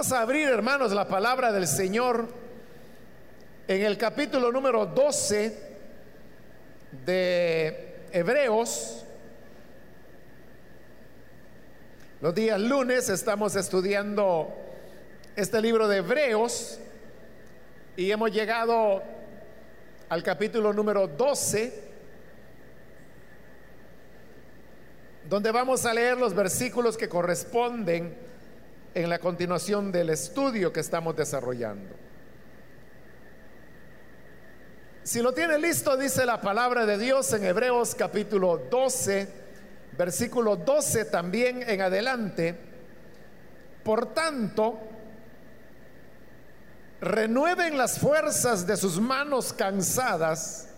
Vamos 0.00 0.12
a 0.12 0.22
abrir, 0.22 0.48
hermanos, 0.48 0.92
la 0.92 1.06
palabra 1.06 1.52
del 1.52 1.66
Señor 1.66 2.26
en 3.68 3.82
el 3.82 3.98
capítulo 3.98 4.50
número 4.50 4.86
12 4.86 5.76
de 7.04 8.06
Hebreos. 8.10 9.04
Los 12.22 12.34
días 12.34 12.58
lunes 12.58 13.10
estamos 13.10 13.56
estudiando 13.56 14.48
este 15.36 15.60
libro 15.60 15.86
de 15.86 15.98
Hebreos 15.98 16.78
y 17.94 18.10
hemos 18.10 18.32
llegado 18.32 19.02
al 20.08 20.22
capítulo 20.22 20.72
número 20.72 21.08
12, 21.08 21.90
donde 25.28 25.50
vamos 25.50 25.84
a 25.84 25.92
leer 25.92 26.16
los 26.16 26.32
versículos 26.32 26.96
que 26.96 27.06
corresponden 27.06 28.29
en 28.94 29.08
la 29.08 29.18
continuación 29.18 29.92
del 29.92 30.10
estudio 30.10 30.72
que 30.72 30.80
estamos 30.80 31.16
desarrollando. 31.16 31.94
Si 35.02 35.22
lo 35.22 35.32
tiene 35.32 35.58
listo, 35.58 35.96
dice 35.96 36.26
la 36.26 36.40
palabra 36.40 36.86
de 36.86 36.98
Dios 36.98 37.32
en 37.32 37.44
Hebreos 37.44 37.94
capítulo 37.94 38.66
12, 38.70 39.28
versículo 39.96 40.56
12 40.56 41.06
también 41.06 41.62
en 41.68 41.80
adelante. 41.80 42.56
Por 43.82 44.12
tanto, 44.12 44.78
renueven 47.00 47.78
las 47.78 47.98
fuerzas 47.98 48.66
de 48.66 48.76
sus 48.76 49.00
manos 49.00 49.52
cansadas 49.52 50.68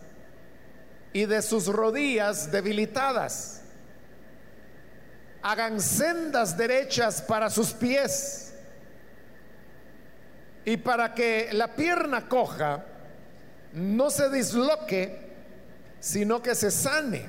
y 1.13 1.27
de 1.27 1.43
sus 1.43 1.66
rodillas 1.66 2.51
debilitadas 2.52 3.62
hagan 5.42 5.80
sendas 5.80 6.56
derechas 6.56 7.20
para 7.20 7.51
sus 7.51 7.73
pies 7.73 8.55
y 10.65 10.77
para 10.77 11.12
que 11.12 11.48
la 11.52 11.74
pierna 11.74 12.28
coja 12.28 12.84
no 13.73 14.10
se 14.10 14.30
disloque, 14.30 15.18
sino 15.99 16.40
que 16.40 16.54
se 16.54 16.71
sane. 16.71 17.29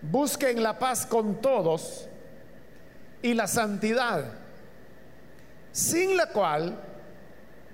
Busquen 0.00 0.62
la 0.62 0.78
paz 0.78 1.04
con 1.04 1.40
todos 1.40 2.08
y 3.20 3.34
la 3.34 3.46
santidad, 3.46 4.24
sin 5.72 6.16
la 6.16 6.28
cual 6.28 6.80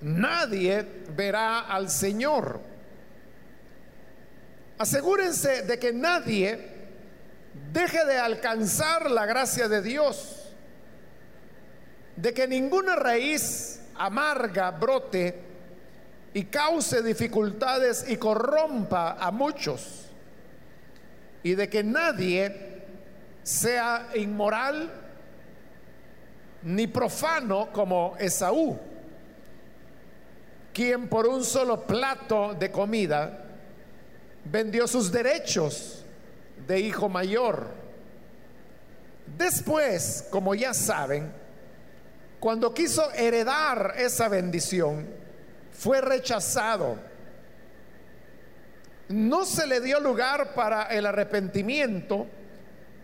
nadie 0.01 0.83
verá 1.15 1.61
al 1.61 1.91
Señor. 1.91 2.61
Asegúrense 4.79 5.63
de 5.63 5.79
que 5.79 5.93
nadie 5.93 6.74
deje 7.75 8.05
de 8.05 8.17
alcanzar 8.17 9.11
la 9.11 9.27
gracia 9.27 9.67
de 9.69 9.83
Dios, 9.83 10.49
de 12.15 12.33
que 12.33 12.47
ninguna 12.47 12.95
raíz 12.95 13.81
amarga 13.97 14.71
brote 14.71 15.35
y 16.33 16.45
cause 16.45 17.03
dificultades 17.03 18.09
y 18.09 18.17
corrompa 18.17 19.17
a 19.19 19.33
muchos, 19.33 20.07
y 21.43 21.57
de 21.57 21.69
que 21.69 21.83
nadie 21.83 22.85
sea 23.43 24.11
inmoral 24.15 24.93
ni 26.63 26.87
profano 26.87 27.73
como 27.73 28.15
Esaú, 28.21 28.79
quien 30.73 31.09
por 31.09 31.27
un 31.27 31.45
solo 31.45 31.85
plato 31.85 32.55
de 32.55 32.71
comida 32.71 33.47
vendió 34.45 34.87
sus 34.87 35.11
derechos 35.11 36.04
de 36.67 36.81
hijo 36.81 37.09
mayor. 37.09 37.69
Después, 39.39 40.27
como 40.31 40.55
ya 40.55 40.75
saben, 40.75 41.33
cuando 42.41 42.75
quiso 42.75 43.11
heredar 43.13 43.95
esa 43.97 44.29
bendición, 44.29 45.07
fue 45.73 46.01
rechazado. 46.01 46.99
No 49.09 49.45
se 49.45 49.67
le 49.67 49.81
dio 49.81 50.01
lugar 50.01 50.55
para 50.55 50.85
el 50.85 51.07
arrepentimiento, 51.07 52.27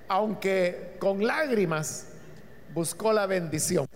aunque 0.08 0.96
con 0.98 1.26
lágrimas 1.26 2.06
buscó 2.72 3.12
la 3.12 3.26
bendición. 3.26 3.86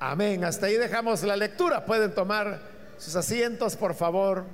Amén. 0.00 0.44
Hasta 0.44 0.66
ahí 0.66 0.76
dejamos 0.76 1.22
la 1.22 1.36
lectura. 1.36 1.84
Pueden 1.84 2.14
tomar 2.14 2.60
sus 2.98 3.14
asientos, 3.14 3.76
por 3.76 3.94
favor. 3.94 4.46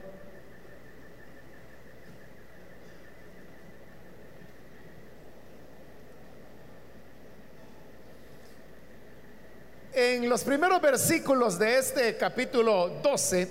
En 10.01 10.29
los 10.29 10.45
primeros 10.45 10.81
versículos 10.81 11.59
de 11.59 11.77
este 11.77 12.17
capítulo 12.17 13.01
12 13.03 13.49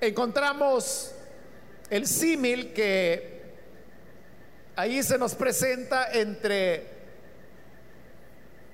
encontramos 0.00 1.14
el 1.90 2.06
símil 2.06 2.72
que 2.72 3.42
ahí 4.76 5.02
se 5.02 5.18
nos 5.18 5.34
presenta 5.34 6.10
entre 6.12 6.86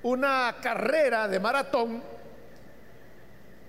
una 0.03 0.55
carrera 0.61 1.27
de 1.27 1.37
maratón 1.37 2.01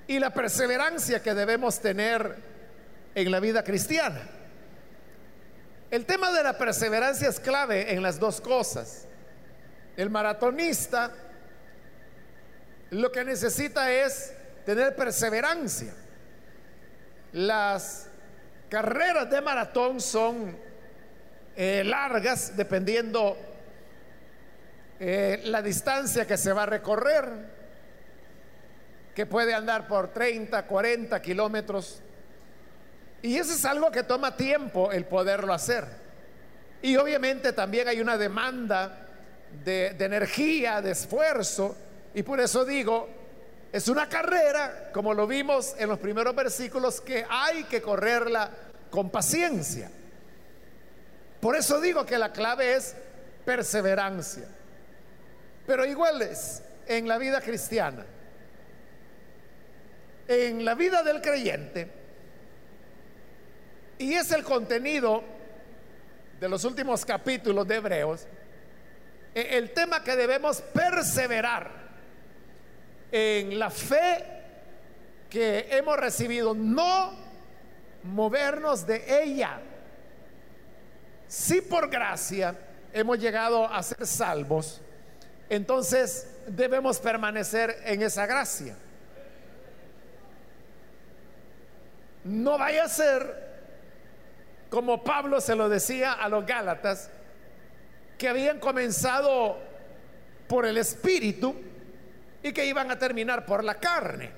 y 0.06 0.20
la 0.20 0.32
perseverancia 0.32 1.20
que 1.20 1.34
debemos 1.34 1.80
tener 1.80 2.36
en 3.16 3.28
la 3.32 3.40
vida 3.40 3.64
cristiana. 3.64 4.22
El 5.90 6.06
tema 6.06 6.30
de 6.30 6.44
la 6.44 6.56
perseverancia 6.56 7.28
es 7.28 7.40
clave 7.40 7.92
en 7.92 8.04
las 8.04 8.20
dos 8.20 8.40
cosas. 8.40 9.04
El 9.96 10.10
maratonista 10.10 11.12
lo 12.96 13.12
que 13.12 13.24
necesita 13.24 13.92
es 13.92 14.32
tener 14.64 14.96
perseverancia. 14.96 15.92
Las 17.32 18.08
carreras 18.70 19.28
de 19.28 19.40
maratón 19.42 20.00
son 20.00 20.56
eh, 21.54 21.82
largas 21.84 22.56
dependiendo 22.56 23.36
eh, 24.98 25.42
la 25.44 25.60
distancia 25.60 26.26
que 26.26 26.38
se 26.38 26.52
va 26.54 26.62
a 26.62 26.66
recorrer, 26.66 27.28
que 29.14 29.26
puede 29.26 29.52
andar 29.52 29.86
por 29.86 30.14
30, 30.14 30.66
40 30.66 31.20
kilómetros. 31.20 32.00
Y 33.20 33.36
eso 33.36 33.52
es 33.52 33.64
algo 33.66 33.90
que 33.90 34.04
toma 34.04 34.36
tiempo 34.36 34.90
el 34.90 35.04
poderlo 35.04 35.52
hacer. 35.52 35.84
Y 36.80 36.96
obviamente 36.96 37.52
también 37.52 37.88
hay 37.88 38.00
una 38.00 38.16
demanda 38.16 39.06
de, 39.64 39.90
de 39.90 40.04
energía, 40.06 40.80
de 40.80 40.92
esfuerzo 40.92 41.76
y 42.16 42.22
por 42.22 42.41
eso 42.41 42.65
digo, 42.65 43.10
es 43.71 43.88
una 43.88 44.09
carrera, 44.09 44.88
como 44.91 45.12
lo 45.12 45.27
vimos 45.27 45.75
en 45.77 45.91
los 45.91 45.99
primeros 45.99 46.34
versículos, 46.34 46.99
que 47.03 47.27
hay 47.28 47.65
que 47.65 47.82
correrla 47.82 48.50
con 48.88 49.10
paciencia. 49.10 49.91
Por 51.43 51.56
eso 51.56 51.78
digo 51.78 52.06
que 52.06 52.16
la 52.16 52.32
clave 52.32 52.75
es 52.75 52.97
perseverancia. 53.44 54.49
Pero 55.66 55.84
igual 55.84 56.22
es 56.22 56.62
en 56.87 57.06
la 57.06 57.19
vida 57.19 57.43
cristiana. 57.43 58.06
En 60.27 60.65
la 60.65 60.75
vida 60.75 61.03
del 61.03 61.21
creyente. 61.21 61.87
Y 63.98 64.15
es 64.15 64.33
el 64.33 64.43
contenido 64.43 65.22
de 66.41 66.48
los 66.48 66.65
últimos 66.65 67.04
capítulos 67.04 67.69
de 67.69 67.75
Hebreos. 67.75 68.27
E, 69.34 69.59
el 69.59 69.75
tema 69.75 70.03
que 70.03 70.16
debemos 70.16 70.62
perseverar 70.62 71.84
en 73.10 73.58
la 73.58 73.70
fe 73.70 74.24
que 75.30 75.66
hemos 75.70 75.96
recibido, 75.96 76.54
no 76.54 77.12
movernos 78.02 78.86
de 78.86 79.22
ella. 79.22 79.60
Si 81.28 81.60
por 81.60 81.88
gracia 81.88 82.56
hemos 82.92 83.18
llegado 83.18 83.66
a 83.66 83.82
ser 83.82 84.06
salvos, 84.06 84.80
entonces 85.48 86.28
debemos 86.47 86.98
permanecer 86.98 87.82
en 87.84 88.03
esa 88.03 88.26
gracia. 88.26 88.76
No 92.24 92.59
vaya 92.59 92.84
a 92.84 92.88
ser 92.88 93.47
como 94.70 95.04
Pablo 95.04 95.41
se 95.41 95.54
lo 95.54 95.68
decía 95.68 96.12
a 96.12 96.28
los 96.28 96.44
Gálatas, 96.44 97.10
que 98.18 98.28
habían 98.28 98.59
comenzado 98.59 99.59
por 100.48 100.66
el 100.66 100.78
Espíritu, 100.78 101.54
y 102.47 102.53
que 102.53 102.65
iban 102.65 102.91
a 102.91 102.98
terminar 102.98 103.45
por 103.45 103.65
la 103.65 103.75
carne. 103.75 104.31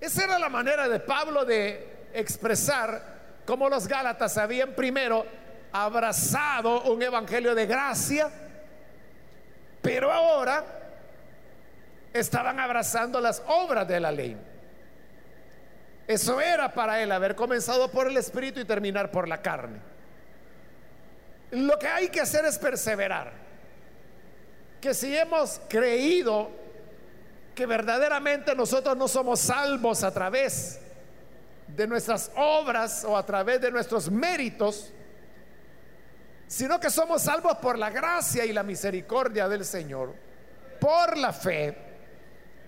Esa 0.00 0.24
era 0.24 0.38
la 0.38 0.48
manera 0.48 0.88
de 0.88 1.00
Pablo 1.00 1.44
de 1.44 2.08
expresar 2.14 3.42
cómo 3.44 3.68
los 3.68 3.86
Gálatas 3.86 4.38
habían 4.38 4.72
primero 4.72 5.26
abrazado 5.70 6.82
un 6.84 7.02
evangelio 7.02 7.54
de 7.54 7.66
gracia, 7.66 8.30
pero 9.82 10.10
ahora 10.10 10.64
estaban 12.12 12.58
abrazando 12.58 13.20
las 13.20 13.42
obras 13.46 13.86
de 13.86 14.00
la 14.00 14.10
ley. 14.10 14.36
Eso 16.06 16.40
era 16.40 16.72
para 16.72 17.02
él 17.02 17.12
haber 17.12 17.34
comenzado 17.34 17.90
por 17.90 18.06
el 18.06 18.16
Espíritu 18.16 18.60
y 18.60 18.64
terminar 18.64 19.10
por 19.10 19.28
la 19.28 19.42
carne. 19.42 19.78
Lo 21.50 21.78
que 21.78 21.86
hay 21.86 22.08
que 22.08 22.22
hacer 22.22 22.46
es 22.46 22.58
perseverar. 22.58 23.43
Que 24.84 24.92
si 24.92 25.16
hemos 25.16 25.62
creído 25.66 26.50
que 27.54 27.64
verdaderamente 27.64 28.54
nosotros 28.54 28.94
no 28.98 29.08
somos 29.08 29.40
salvos 29.40 30.04
a 30.04 30.12
través 30.12 30.78
de 31.66 31.86
nuestras 31.86 32.30
obras 32.36 33.02
o 33.02 33.16
a 33.16 33.24
través 33.24 33.62
de 33.62 33.70
nuestros 33.70 34.10
méritos, 34.10 34.92
sino 36.46 36.78
que 36.78 36.90
somos 36.90 37.22
salvos 37.22 37.56
por 37.62 37.78
la 37.78 37.88
gracia 37.88 38.44
y 38.44 38.52
la 38.52 38.62
misericordia 38.62 39.48
del 39.48 39.64
Señor, 39.64 40.14
por 40.78 41.16
la 41.16 41.32
fe, 41.32 41.74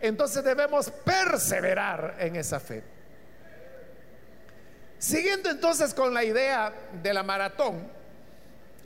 entonces 0.01 0.43
debemos 0.43 0.91
perseverar 0.91 2.17
en 2.19 2.37
esa 2.37 2.59
fe. 2.59 2.83
Siguiendo 4.99 5.51
entonces 5.51 5.93
con 5.93 6.15
la 6.15 6.25
idea 6.25 6.73
de 6.95 7.13
la 7.13 7.23
maratón, 7.23 7.87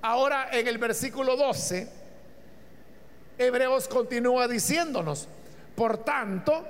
ahora 0.03 0.49
en 0.51 0.67
el 0.67 0.79
versículo 0.79 1.37
12, 1.37 2.00
Hebreos 3.41 3.89
continúa 3.89 4.47
diciéndonos, 4.47 5.27
por 5.75 6.05
tanto, 6.05 6.63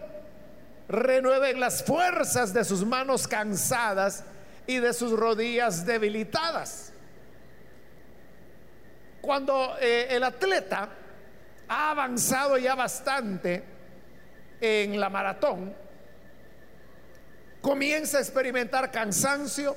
renueven 0.88 1.58
las 1.58 1.82
fuerzas 1.82 2.55
de 2.55 2.64
sus 2.64 2.87
manos 2.87 3.26
cansadas 3.26 4.22
y 4.69 4.78
de 4.78 4.93
sus 4.93 5.19
rodillas 5.19 5.84
debilitadas. 5.84 6.93
Cuando 9.20 9.76
eh, 9.81 10.06
el 10.11 10.22
atleta 10.22 10.90
ha 11.67 11.90
avanzado 11.90 12.56
ya 12.56 12.76
bastante 12.76 13.64
en 14.61 15.00
la 15.00 15.11
maratón, 15.11 15.75
comienza 17.61 18.19
a 18.19 18.20
experimentar 18.20 18.93
cansancio, 18.93 19.76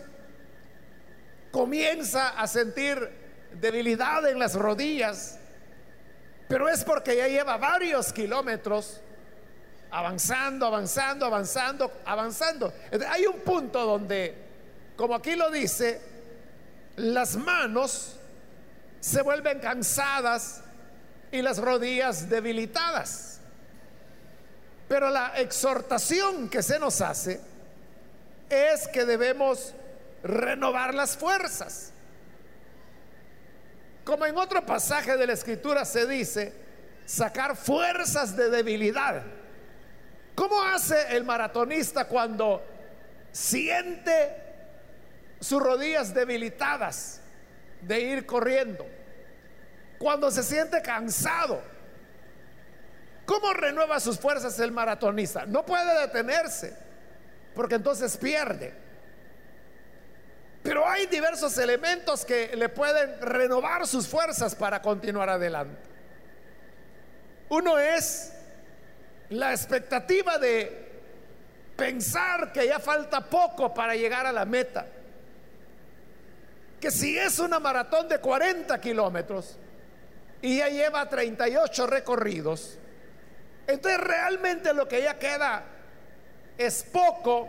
comienza 1.49 2.39
a 2.39 2.45
sentir 2.45 3.09
debilidad 3.59 4.29
en 4.29 4.37
las 4.37 4.53
rodillas, 4.53 5.39
pero 6.47 6.69
es 6.69 6.83
porque 6.83 7.15
ya 7.15 7.27
lleva 7.27 7.57
varios 7.57 8.11
kilómetros 8.11 9.01
avanzando, 9.91 10.65
avanzando, 10.65 11.25
avanzando, 11.25 11.91
avanzando. 12.05 12.73
Hay 13.09 13.25
un 13.27 13.39
punto 13.41 13.85
donde, 13.85 14.35
como 14.95 15.15
aquí 15.15 15.35
lo 15.35 15.51
dice, 15.51 16.01
las 16.95 17.35
manos 17.35 18.17
se 18.99 19.21
vuelven 19.21 19.59
cansadas 19.59 20.61
y 21.31 21.41
las 21.41 21.59
rodillas 21.59 22.29
debilitadas. 22.29 23.39
Pero 24.87 25.09
la 25.09 25.33
exhortación 25.37 26.49
que 26.49 26.61
se 26.61 26.79
nos 26.79 27.01
hace 27.01 27.39
es 28.49 28.87
que 28.87 29.05
debemos 29.05 29.73
renovar 30.23 30.93
las 30.93 31.17
fuerzas. 31.17 31.92
Como 34.03 34.25
en 34.25 34.37
otro 34.37 34.65
pasaje 34.65 35.15
de 35.17 35.27
la 35.27 35.33
escritura 35.33 35.85
se 35.85 36.05
dice, 36.05 36.53
sacar 37.05 37.55
fuerzas 37.55 38.35
de 38.35 38.49
debilidad. 38.49 39.23
¿Cómo 40.35 40.61
hace 40.63 41.15
el 41.15 41.23
maratonista 41.23 42.07
cuando 42.07 42.63
siente 43.31 44.35
sus 45.39 45.61
rodillas 45.61 46.13
debilitadas? 46.13 47.21
de 47.87 47.99
ir 47.99 48.25
corriendo. 48.25 48.85
Cuando 49.97 50.31
se 50.31 50.43
siente 50.43 50.81
cansado, 50.81 51.61
¿cómo 53.25 53.53
renueva 53.53 53.99
sus 53.99 54.19
fuerzas 54.19 54.59
el 54.59 54.71
maratonista? 54.71 55.45
No 55.45 55.65
puede 55.65 56.01
detenerse, 56.01 56.75
porque 57.55 57.75
entonces 57.75 58.17
pierde. 58.17 58.73
Pero 60.63 60.87
hay 60.87 61.05
diversos 61.07 61.57
elementos 61.57 62.25
que 62.25 62.55
le 62.55 62.69
pueden 62.69 63.21
renovar 63.21 63.85
sus 63.85 64.07
fuerzas 64.07 64.55
para 64.55 64.81
continuar 64.81 65.29
adelante. 65.29 65.77
Uno 67.49 67.77
es 67.77 68.33
la 69.29 69.51
expectativa 69.51 70.37
de 70.37 70.91
pensar 71.75 72.51
que 72.51 72.65
ya 72.67 72.79
falta 72.79 73.21
poco 73.21 73.73
para 73.73 73.95
llegar 73.95 74.25
a 74.25 74.31
la 74.31 74.45
meta 74.45 74.85
que 76.83 76.91
si 76.91 77.17
es 77.17 77.39
una 77.39 77.61
maratón 77.61 78.09
de 78.09 78.19
40 78.19 78.81
kilómetros 78.81 79.55
y 80.41 80.57
ya 80.57 80.67
lleva 80.67 81.07
38 81.07 81.87
recorridos, 81.87 82.77
entonces 83.65 84.01
realmente 84.01 84.73
lo 84.73 84.85
que 84.85 85.01
ya 85.01 85.17
queda 85.17 85.63
es 86.57 86.83
poco, 86.83 87.47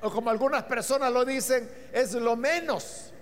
o 0.00 0.10
como 0.10 0.30
algunas 0.30 0.64
personas 0.64 1.12
lo 1.12 1.24
dicen, 1.24 1.70
es 1.92 2.12
lo 2.12 2.36
menos. 2.36 3.12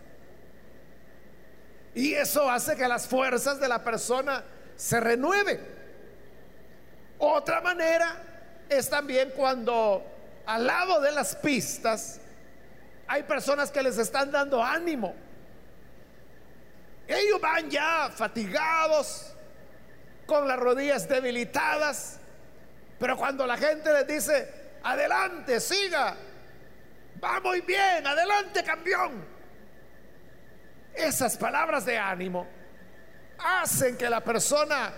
Y 1.95 2.15
eso 2.15 2.51
hace 2.51 2.77
que 2.77 2.87
las 2.87 3.07
fuerzas 3.07 3.59
de 3.59 3.69
la 3.69 3.83
persona 3.83 4.45
se 4.77 5.01
renueven. 5.01 5.61
Otra 7.19 7.61
manera 7.63 8.65
es 8.69 8.91
también 8.91 9.33
cuando 9.35 10.05
al 10.45 10.67
lado 10.67 11.01
de 11.01 11.13
las 11.13 11.37
pistas 11.37 12.21
hay 13.07 13.23
personas 13.23 13.71
que 13.71 13.83
les 13.83 13.97
están 13.97 14.31
dando 14.31 14.63
ánimo 14.63 15.15
ellos 17.09 17.41
van 17.41 17.71
ya 17.71 18.11
fatigados, 18.15 19.33
con 20.27 20.49
las 20.49 20.59
rodillas 20.59 21.09
debilitadas, 21.09 22.19
pero 22.99 23.17
cuando 23.17 23.47
la 23.47 23.57
gente 23.57 23.93
les 23.93 24.07
dice, 24.09 24.53
adelante, 24.83 25.61
siga, 25.61 26.17
va 27.23 27.41
muy 27.41 27.61
bien, 27.63 28.07
adelante, 28.07 28.63
campeón. 28.63 29.25
Esas 30.95 31.37
palabras 31.37 31.85
de 31.85 31.99
ánimo 31.99 32.47
hacen 33.39 33.97
que 33.97 34.09
la 34.09 34.23
persona 34.23 34.93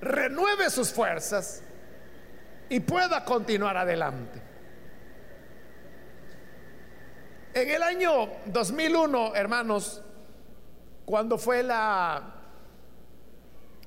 renueve 0.00 0.70
sus 0.70 0.92
fuerzas 0.92 1.62
y 2.68 2.80
pueda 2.80 3.24
continuar 3.24 3.76
adelante. 3.76 4.42
En 7.52 7.68
el 7.68 7.82
año 7.82 8.28
2001, 8.46 9.34
hermanos, 9.34 10.02
cuando 11.04 11.36
fue 11.36 11.62
la 11.62 12.36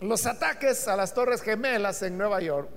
los 0.03 0.25
ataques 0.25 0.87
a 0.89 0.97
las 0.97 1.13
Torres 1.13 1.41
Gemelas 1.41 2.01
en 2.03 2.17
Nueva 2.17 2.41
York. 2.41 2.69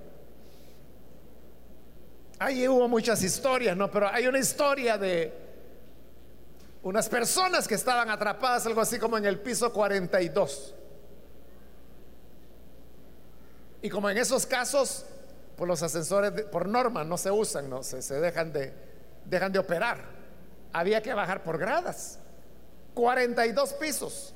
Ahí 2.38 2.68
hubo 2.68 2.86
muchas 2.88 3.22
historias, 3.22 3.76
¿no? 3.76 3.90
Pero 3.90 4.08
hay 4.08 4.26
una 4.26 4.38
historia 4.38 4.98
de 4.98 5.32
unas 6.82 7.08
personas 7.08 7.66
que 7.66 7.74
estaban 7.74 8.10
atrapadas, 8.10 8.66
algo 8.66 8.80
así 8.80 8.98
como 8.98 9.16
en 9.16 9.24
el 9.24 9.40
piso 9.40 9.72
42. 9.72 10.74
Y 13.82 13.88
como 13.88 14.10
en 14.10 14.18
esos 14.18 14.46
casos, 14.46 15.06
pues 15.56 15.66
los 15.66 15.82
ascensores 15.82 16.32
por 16.44 16.68
norma 16.68 17.04
no 17.04 17.16
se 17.16 17.30
usan, 17.30 17.70
no 17.70 17.82
se, 17.82 17.98
dejan, 18.20 18.52
de, 18.52 18.72
dejan 19.24 19.52
de 19.52 19.58
operar. 19.58 20.04
Había 20.72 21.02
que 21.02 21.14
bajar 21.14 21.42
por 21.42 21.58
gradas. 21.58 22.18
42 22.94 23.72
pisos. 23.74 24.34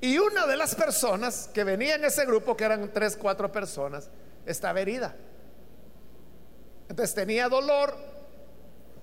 Y 0.00 0.18
una 0.18 0.46
de 0.46 0.56
las 0.56 0.74
personas 0.74 1.50
que 1.52 1.64
venía 1.64 1.96
en 1.96 2.04
ese 2.04 2.24
grupo, 2.24 2.56
que 2.56 2.64
eran 2.64 2.92
tres, 2.92 3.16
cuatro 3.16 3.50
personas, 3.50 4.08
estaba 4.46 4.80
herida. 4.80 5.14
Entonces 6.88 7.14
tenía 7.14 7.48
dolor, 7.48 7.96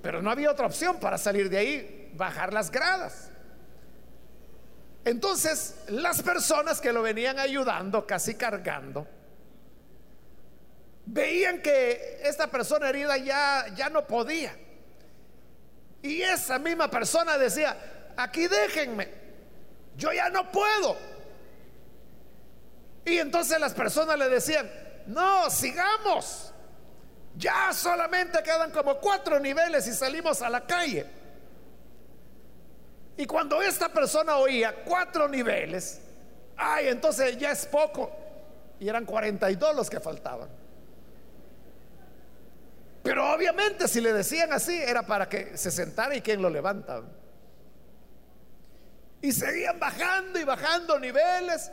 pero 0.02 0.22
no 0.22 0.32
había 0.32 0.52
otra 0.52 0.66
opción 0.66 1.00
para 1.00 1.18
salir 1.18 1.50
de 1.50 1.58
ahí, 1.58 2.12
bajar 2.16 2.54
las 2.54 2.72
gradas. 2.72 3.30
Entonces 5.04 5.76
las 5.88 6.22
personas 6.24 6.82
que 6.82 6.92
lo 6.92 7.04
venían 7.04 7.38
ayudando, 7.38 8.08
casi 8.08 8.36
cargando, 8.36 9.08
veían 11.06 11.62
que 11.62 12.22
esta 12.24 12.48
persona 12.48 12.90
herida 12.90 13.18
ya, 13.18 13.68
ya 13.76 13.90
no 13.90 14.08
podía. 14.08 14.58
Y 16.02 16.22
esa 16.22 16.58
misma 16.58 16.90
persona 16.90 17.38
decía, 17.38 18.14
aquí 18.18 18.48
déjenme, 18.48 19.10
yo 19.96 20.12
ya 20.12 20.30
no 20.30 20.52
puedo. 20.52 20.98
Y 23.06 23.20
entonces 23.20 23.60
las 23.60 23.74
personas 23.74 24.18
le 24.18 24.30
decían, 24.30 24.70
no, 25.06 25.50
sigamos. 25.52 26.52
Ya 27.38 27.72
solamente 27.74 28.42
quedan 28.44 28.72
como 28.72 28.98
cuatro 29.00 29.40
niveles 29.40 29.88
y 29.88 29.94
salimos 29.94 30.42
a 30.42 30.50
la 30.50 30.66
calle. 30.66 31.06
Y 33.18 33.26
cuando 33.26 33.62
esta 33.62 33.90
persona 33.90 34.38
oía 34.38 34.84
cuatro 34.84 35.28
niveles, 35.28 36.02
ay, 36.58 36.88
entonces 36.88 37.38
ya 37.38 37.52
es 37.52 37.66
poco. 37.66 38.12
Y 38.80 38.90
eran 38.90 39.06
42 39.06 39.76
los 39.76 39.90
que 39.90 40.00
faltaban. 40.00 40.50
Pero 43.04 43.34
obviamente 43.34 43.88
si 43.88 44.02
le 44.02 44.12
decían 44.12 44.52
así 44.52 44.76
era 44.76 45.04
para 45.04 45.30
que 45.30 45.56
se 45.58 45.72
sentara 45.72 46.16
y 46.16 46.22
quien 46.22 46.42
lo 46.42 46.50
levanta. 46.50 47.04
Y 49.22 49.32
seguían 49.32 49.80
bajando 49.80 50.40
y 50.40 50.44
bajando 50.44 51.00
niveles. 51.00 51.72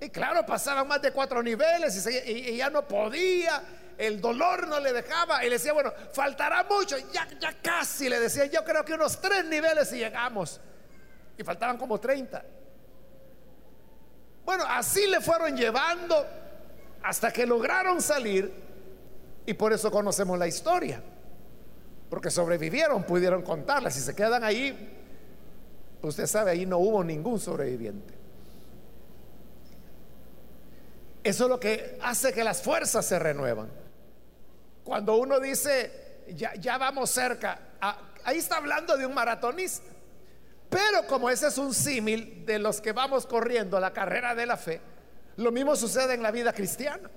Y 0.00 0.08
claro, 0.10 0.46
pasaban 0.46 0.86
más 0.86 1.02
de 1.02 1.12
cuatro 1.12 1.42
niveles 1.42 2.06
y, 2.06 2.56
ya 2.56 2.70
no 2.70 2.86
podía. 2.86 3.62
El 3.98 4.20
dolor 4.20 4.68
no 4.68 4.78
le 4.78 4.92
dejaba. 4.92 5.44
Y 5.44 5.48
le 5.48 5.56
decía, 5.56 5.72
bueno, 5.72 5.92
faltará 6.12 6.64
mucho. 6.64 6.96
Ya, 7.12 7.28
ya 7.40 7.52
casi 7.60 8.08
le 8.08 8.20
decía, 8.20 8.46
yo 8.46 8.64
creo 8.64 8.84
que 8.84 8.94
unos 8.94 9.20
tres 9.20 9.44
niveles 9.44 9.92
y 9.92 9.98
llegamos. 9.98 10.60
Y 11.36 11.42
faltaban 11.42 11.76
como 11.76 11.98
30. 11.98 12.42
Bueno, 14.44 14.64
así 14.66 15.06
le 15.08 15.20
fueron 15.20 15.56
llevando 15.56 16.24
hasta 17.02 17.32
que 17.32 17.44
lograron 17.44 18.00
salir 18.00 18.52
y 19.44 19.54
por 19.54 19.72
eso 19.72 19.90
conocemos 19.90 20.38
la 20.38 20.46
historia. 20.46 21.02
Porque 22.08 22.30
sobrevivieron, 22.30 23.02
pudieron 23.02 23.42
contarla. 23.42 23.90
Si 23.90 24.00
se 24.00 24.14
quedan 24.14 24.44
ahí, 24.44 24.96
usted 26.00 26.26
sabe, 26.26 26.52
ahí 26.52 26.64
no 26.64 26.78
hubo 26.78 27.02
ningún 27.02 27.40
sobreviviente. 27.40 28.14
Eso 31.24 31.44
es 31.44 31.50
lo 31.50 31.60
que 31.60 31.98
hace 32.00 32.32
que 32.32 32.44
las 32.44 32.62
fuerzas 32.62 33.04
se 33.04 33.18
renuevan. 33.18 33.68
Cuando 34.88 35.16
uno 35.18 35.38
dice, 35.38 36.24
ya, 36.28 36.78
vamos 36.78 37.10
cerca, 37.10 37.58
ahí 38.24 38.38
está 38.38 38.56
hablando 38.56 38.96
de 38.96 39.04
un 39.04 39.12
maratonista. 39.12 39.84
Pero 40.70 41.06
como 41.06 41.28
ese 41.28 41.48
es 41.48 41.58
un 41.58 41.74
símil 41.74 42.46
de 42.46 42.58
los 42.58 42.80
que 42.80 42.92
vamos 42.92 43.26
corriendo 43.26 43.78
la 43.80 43.92
carrera 43.92 44.34
de 44.34 44.46
la 44.46 44.56
fe, 44.56 44.80
lo 45.36 45.52
mismo 45.52 45.76
sucede 45.76 46.14
en 46.14 46.22
la 46.22 46.30
vida 46.30 46.54
cristiana. 46.54 47.10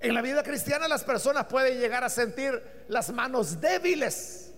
En 0.00 0.12
la 0.12 0.20
vida 0.20 0.42
cristiana 0.42 0.86
las 0.86 1.02
personas 1.02 1.46
pueden 1.46 1.80
llegar 1.80 2.04
a 2.04 2.10
sentir 2.10 2.62
las 2.88 3.10
manos 3.10 3.58
débiles. 3.58 4.52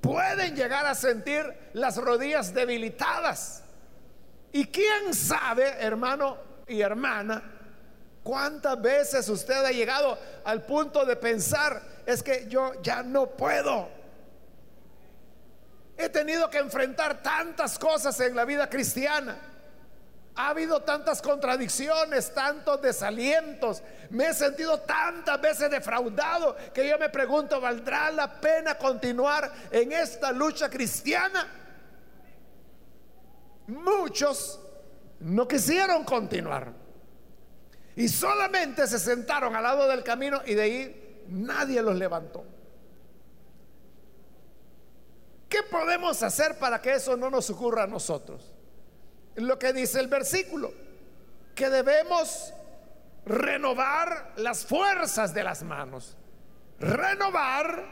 Pueden 0.00 0.56
llegar 0.56 0.86
a 0.86 0.96
sentir 0.96 1.46
las 1.72 1.98
rodillas 1.98 2.52
debilitadas. 2.52 3.62
Y 4.50 4.64
quién 4.64 5.14
sabe, 5.14 5.68
hermano 5.78 6.36
y 6.66 6.80
hermana, 6.80 7.61
cuántas 8.22 8.80
veces 8.80 9.28
usted 9.28 9.64
ha 9.64 9.70
llegado 9.70 10.18
al 10.44 10.62
punto 10.62 11.04
de 11.04 11.16
pensar, 11.16 11.82
es 12.06 12.22
que 12.22 12.46
yo 12.48 12.80
ya 12.82 13.02
no 13.02 13.26
puedo. 13.26 13.88
He 15.96 16.08
tenido 16.08 16.48
que 16.50 16.58
enfrentar 16.58 17.22
tantas 17.22 17.78
cosas 17.78 18.18
en 18.20 18.34
la 18.34 18.44
vida 18.44 18.68
cristiana. 18.68 19.38
Ha 20.34 20.48
habido 20.48 20.80
tantas 20.80 21.20
contradicciones, 21.20 22.32
tantos 22.32 22.80
desalientos. 22.80 23.82
Me 24.10 24.28
he 24.28 24.34
sentido 24.34 24.80
tantas 24.80 25.40
veces 25.40 25.70
defraudado 25.70 26.56
que 26.72 26.88
yo 26.88 26.98
me 26.98 27.10
pregunto, 27.10 27.60
¿valdrá 27.60 28.10
la 28.10 28.40
pena 28.40 28.76
continuar 28.78 29.52
en 29.70 29.92
esta 29.92 30.32
lucha 30.32 30.70
cristiana? 30.70 31.46
Muchos 33.66 34.58
no 35.20 35.46
quisieron 35.46 36.02
continuar. 36.04 36.81
Y 37.96 38.08
solamente 38.08 38.86
se 38.86 38.98
sentaron 38.98 39.54
al 39.54 39.62
lado 39.62 39.86
del 39.88 40.02
camino 40.02 40.40
y 40.46 40.54
de 40.54 40.62
ahí 40.62 41.24
nadie 41.28 41.82
los 41.82 41.96
levantó. 41.96 42.44
¿Qué 45.48 45.62
podemos 45.64 46.22
hacer 46.22 46.58
para 46.58 46.80
que 46.80 46.94
eso 46.94 47.16
no 47.16 47.28
nos 47.28 47.50
ocurra 47.50 47.82
a 47.82 47.86
nosotros? 47.86 48.52
Lo 49.36 49.58
que 49.58 49.72
dice 49.74 50.00
el 50.00 50.08
versículo, 50.08 50.72
que 51.54 51.68
debemos 51.68 52.54
renovar 53.26 54.32
las 54.36 54.64
fuerzas 54.64 55.34
de 55.34 55.44
las 55.44 55.62
manos, 55.62 56.16
renovar 56.80 57.84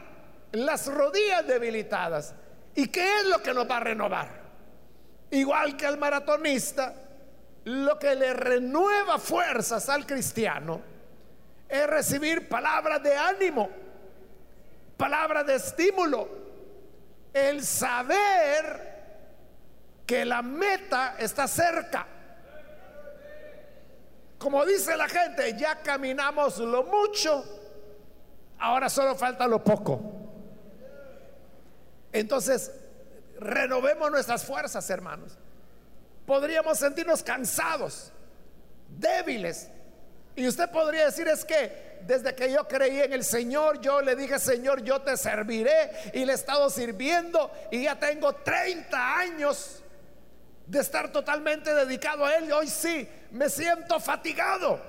las 0.51 0.87
rodillas 0.87 1.45
debilitadas. 1.45 2.33
¿Y 2.73 2.87
qué 2.87 3.19
es 3.19 3.25
lo 3.25 3.41
que 3.41 3.53
nos 3.53 3.69
va 3.69 3.77
a 3.77 3.81
renovar? 3.81 4.41
Igual 5.29 5.77
que 5.77 5.85
al 5.85 5.97
maratonista, 5.97 6.93
lo 7.65 7.99
que 7.99 8.15
le 8.15 8.33
renueva 8.33 9.19
fuerzas 9.19 9.87
al 9.89 10.05
cristiano 10.05 10.81
es 11.69 11.87
recibir 11.87 12.49
palabras 12.49 13.01
de 13.03 13.15
ánimo, 13.15 13.69
palabras 14.97 15.45
de 15.45 15.55
estímulo, 15.55 16.27
el 17.33 17.63
saber 17.63 18.91
que 20.05 20.25
la 20.25 20.41
meta 20.41 21.15
está 21.17 21.47
cerca. 21.47 22.07
Como 24.37 24.65
dice 24.65 24.97
la 24.97 25.07
gente, 25.07 25.55
ya 25.57 25.81
caminamos 25.81 26.57
lo 26.57 26.83
mucho, 26.83 27.45
ahora 28.57 28.89
solo 28.89 29.15
falta 29.15 29.47
lo 29.47 29.63
poco. 29.63 30.01
Entonces, 32.11 32.71
renovemos 33.39 34.11
nuestras 34.11 34.43
fuerzas, 34.43 34.89
hermanos 34.89 35.37
podríamos 36.31 36.79
sentirnos 36.79 37.21
cansados, 37.21 38.09
débiles. 38.87 39.67
Y 40.33 40.47
usted 40.47 40.71
podría 40.71 41.03
decir 41.03 41.27
es 41.27 41.43
que 41.43 41.99
desde 42.03 42.33
que 42.33 42.49
yo 42.49 42.65
creí 42.69 43.01
en 43.01 43.11
el 43.11 43.25
Señor, 43.25 43.81
yo 43.81 43.99
le 44.01 44.15
dije, 44.15 44.39
Señor, 44.39 44.81
yo 44.81 45.01
te 45.01 45.17
serviré 45.17 45.91
y 46.13 46.23
le 46.23 46.31
he 46.31 46.35
estado 46.35 46.69
sirviendo 46.69 47.51
y 47.69 47.83
ya 47.83 47.99
tengo 47.99 48.31
30 48.33 49.17
años 49.17 49.83
de 50.67 50.79
estar 50.79 51.11
totalmente 51.11 51.73
dedicado 51.73 52.23
a 52.23 52.33
Él 52.37 52.45
y 52.45 52.51
hoy 52.53 52.69
sí 52.69 53.09
me 53.31 53.49
siento 53.49 53.99
fatigado. 53.99 54.79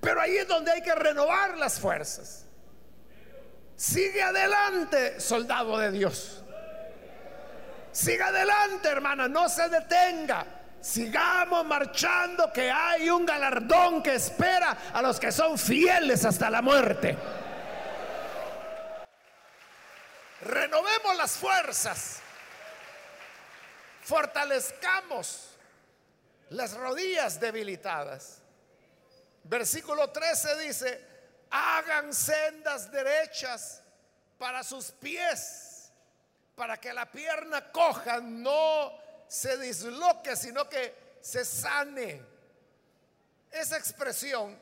Pero 0.00 0.20
ahí 0.20 0.36
es 0.36 0.48
donde 0.48 0.72
hay 0.72 0.82
que 0.82 0.96
renovar 0.96 1.56
las 1.58 1.78
fuerzas. 1.78 2.44
Sigue 3.76 4.20
adelante, 4.20 5.20
soldado 5.20 5.78
de 5.78 5.92
Dios. 5.92 6.42
Siga 7.96 8.26
adelante, 8.26 8.90
hermana, 8.90 9.26
no 9.26 9.48
se 9.48 9.70
detenga. 9.70 10.44
Sigamos 10.82 11.64
marchando, 11.64 12.52
que 12.52 12.70
hay 12.70 13.08
un 13.08 13.24
galardón 13.24 14.02
que 14.02 14.16
espera 14.16 14.76
a 14.92 15.00
los 15.00 15.18
que 15.18 15.32
son 15.32 15.58
fieles 15.58 16.22
hasta 16.26 16.50
la 16.50 16.60
muerte. 16.60 17.16
Renovemos 20.42 21.16
las 21.16 21.38
fuerzas. 21.38 22.20
Fortalezcamos 24.02 25.56
las 26.50 26.74
rodillas 26.74 27.40
debilitadas. 27.40 28.42
Versículo 29.44 30.10
13 30.10 30.58
dice, 30.58 31.06
hagan 31.50 32.12
sendas 32.12 32.92
derechas 32.92 33.80
para 34.36 34.62
sus 34.62 34.90
pies 34.90 35.75
para 36.56 36.80
que 36.80 36.92
la 36.92 37.10
pierna 37.10 37.70
coja 37.70 38.18
no 38.20 38.98
se 39.28 39.58
disloque, 39.58 40.34
sino 40.34 40.68
que 40.68 41.18
se 41.20 41.44
sane. 41.44 42.22
Esa 43.50 43.76
expresión, 43.76 44.58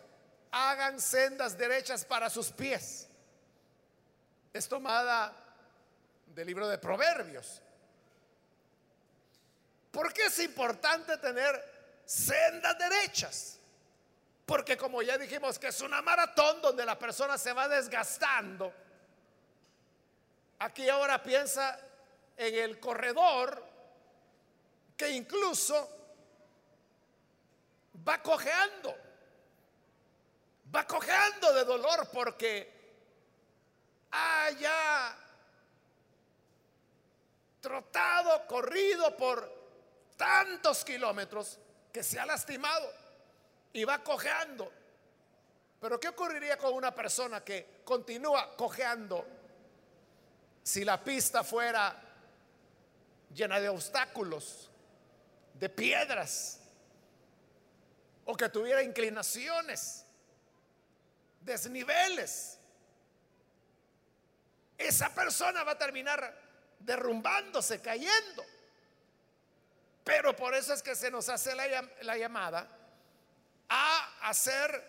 hagan 0.50 1.00
sendas 1.00 1.56
derechas 1.56 2.04
para 2.04 2.28
sus 2.28 2.50
pies, 2.50 3.08
es 4.52 4.68
tomada 4.68 5.34
del 6.26 6.46
libro 6.46 6.68
de 6.68 6.78
Proverbios. 6.78 7.62
¿Por 9.90 10.12
qué 10.12 10.26
es 10.26 10.38
importante 10.40 11.16
tener 11.18 12.02
sendas 12.04 12.76
derechas? 12.76 13.60
Porque 14.44 14.76
como 14.76 15.00
ya 15.02 15.16
dijimos 15.16 15.58
que 15.58 15.68
es 15.68 15.80
una 15.80 16.02
maratón 16.02 16.60
donde 16.60 16.84
la 16.84 16.98
persona 16.98 17.38
se 17.38 17.52
va 17.52 17.68
desgastando, 17.68 18.72
Aquí 20.64 20.88
ahora 20.88 21.22
piensa 21.22 21.78
en 22.38 22.54
el 22.54 22.80
corredor 22.80 23.62
que 24.96 25.10
incluso 25.10 25.90
va 28.08 28.22
cojeando, 28.22 28.96
va 30.74 30.86
cojeando 30.86 31.52
de 31.52 31.64
dolor 31.66 32.08
porque 32.10 32.72
haya 34.10 35.14
trotado, 37.60 38.46
corrido 38.46 39.14
por 39.18 39.46
tantos 40.16 40.82
kilómetros 40.82 41.58
que 41.92 42.02
se 42.02 42.18
ha 42.18 42.24
lastimado 42.24 42.90
y 43.74 43.84
va 43.84 44.02
cojeando. 44.02 44.72
Pero 45.78 46.00
¿qué 46.00 46.08
ocurriría 46.08 46.56
con 46.56 46.72
una 46.72 46.94
persona 46.94 47.44
que 47.44 47.82
continúa 47.84 48.56
cojeando 48.56 49.43
si 50.64 50.82
la 50.82 51.04
pista 51.04 51.44
fuera 51.44 51.94
llena 53.34 53.60
de 53.60 53.68
obstáculos, 53.68 54.70
de 55.52 55.68
piedras, 55.68 56.58
o 58.24 58.34
que 58.34 58.48
tuviera 58.48 58.82
inclinaciones, 58.82 60.06
desniveles, 61.42 62.58
esa 64.78 65.14
persona 65.14 65.62
va 65.64 65.72
a 65.72 65.78
terminar 65.78 66.34
derrumbándose, 66.80 67.80
cayendo. 67.82 68.44
Pero 70.02 70.34
por 70.34 70.54
eso 70.54 70.72
es 70.72 70.82
que 70.82 70.96
se 70.96 71.10
nos 71.10 71.28
hace 71.28 71.54
la, 71.54 71.66
la 72.02 72.16
llamada 72.16 72.66
a 73.68 74.28
hacer 74.28 74.82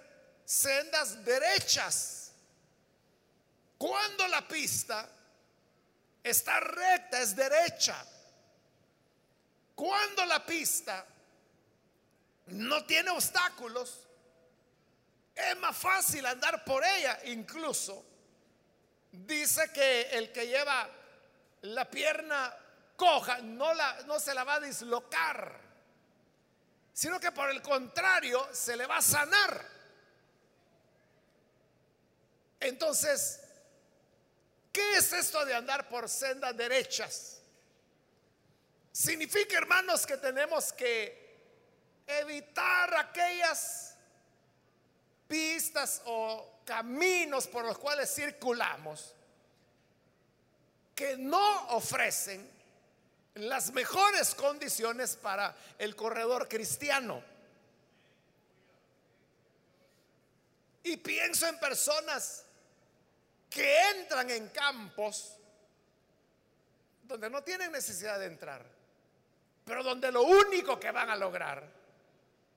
sendas 0.46 1.24
derechas. 1.26 2.32
Cuando 3.78 4.26
la 4.30 4.48
pista 4.48 5.10
está 6.26 6.60
recta, 6.60 7.22
es 7.22 7.36
derecha. 7.36 8.04
Cuando 9.76 10.26
la 10.26 10.44
pista 10.44 11.06
no 12.48 12.84
tiene 12.86 13.12
obstáculos, 13.12 14.08
es 15.36 15.58
más 15.58 15.78
fácil 15.78 16.26
andar 16.26 16.64
por 16.64 16.84
ella. 16.84 17.20
Incluso 17.26 18.04
dice 19.12 19.72
que 19.72 20.10
el 20.18 20.32
que 20.32 20.48
lleva 20.48 20.90
la 21.62 21.90
pierna 21.90 22.58
coja 22.96 23.40
no, 23.40 23.74
la, 23.74 24.02
no 24.08 24.20
se 24.20 24.34
la 24.34 24.44
va 24.44 24.56
a 24.56 24.60
dislocar, 24.62 25.60
sino 26.92 27.20
que 27.20 27.32
por 27.32 27.52
el 27.52 27.62
contrario 27.62 28.48
se 28.52 28.76
le 28.76 28.88
va 28.88 28.98
a 28.98 29.02
sanar. 29.04 29.76
Entonces, 32.60 33.45
¿qué 34.76 34.98
es 34.98 35.14
esto 35.14 35.46
de 35.46 35.54
andar 35.54 35.88
por 35.88 36.10
sendas 36.10 36.56
derechas? 36.58 37.40
Significa, 38.92 39.58
hermanos, 39.58 40.06
que 40.06 40.18
tenemos 40.18 40.74
que 40.74 41.24
evitar 42.06 42.94
aquellas 42.98 43.96
pistas 45.30 46.02
o 46.06 46.60
caminos 46.66 47.48
por 47.48 47.64
los 47.64 47.78
cuales 47.78 48.14
circulamos 48.14 49.14
que 50.94 51.16
no 51.18 51.68
ofrecen 51.70 52.50
las 53.36 53.72
mejores 53.72 54.36
condiciones 54.36 55.16
para 55.16 55.56
el 55.78 55.96
corredor 55.96 56.50
cristiano. 56.50 57.24
Y 60.84 60.98
pienso 60.98 61.48
en 61.48 61.60
personas 61.60 62.46
que 63.56 63.90
entran 63.92 64.30
en 64.32 64.50
campos 64.50 65.38
donde 67.04 67.30
no 67.30 67.42
tienen 67.42 67.72
necesidad 67.72 68.20
de 68.20 68.26
entrar, 68.26 68.66
pero 69.64 69.82
donde 69.82 70.12
lo 70.12 70.24
único 70.24 70.78
que 70.78 70.92
van 70.92 71.10
a 71.10 71.16
lograr 71.16 71.66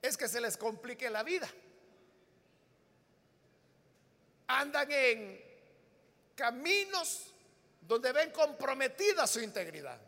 es 0.01 0.17
que 0.17 0.27
se 0.27 0.41
les 0.41 0.57
complique 0.57 1.09
la 1.09 1.23
vida. 1.23 1.49
Andan 4.47 4.91
en 4.91 5.41
caminos 6.35 7.27
donde 7.79 8.11
ven 8.11 8.31
comprometida 8.31 9.25
su 9.25 9.39
integridad. 9.39 10.01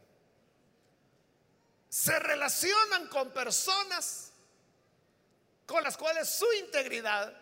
Se 1.88 2.20
relacionan 2.20 3.08
con 3.08 3.32
personas 3.32 4.34
con 5.66 5.82
las 5.86 5.96
cuales 5.96 6.28
su 6.28 6.52
integridad 6.60 7.34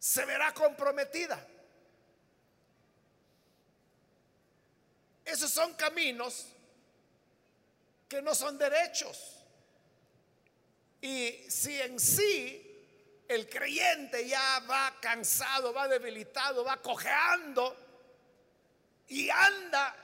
se 0.00 0.24
verá 0.24 0.52
comprometida. 0.52 1.46
Esos 5.26 5.50
son 5.50 5.74
caminos 5.74 6.46
que 8.08 8.22
no 8.22 8.32
son 8.32 8.56
derechos. 8.56 9.36
Y 11.00 11.44
si 11.50 11.80
en 11.82 11.98
sí 11.98 12.62
el 13.28 13.48
creyente 13.48 14.26
ya 14.28 14.60
va 14.70 14.96
cansado, 15.00 15.74
va 15.74 15.88
debilitado, 15.88 16.64
va 16.64 16.80
cojeando 16.80 17.76
y 19.08 19.28
anda 19.28 19.94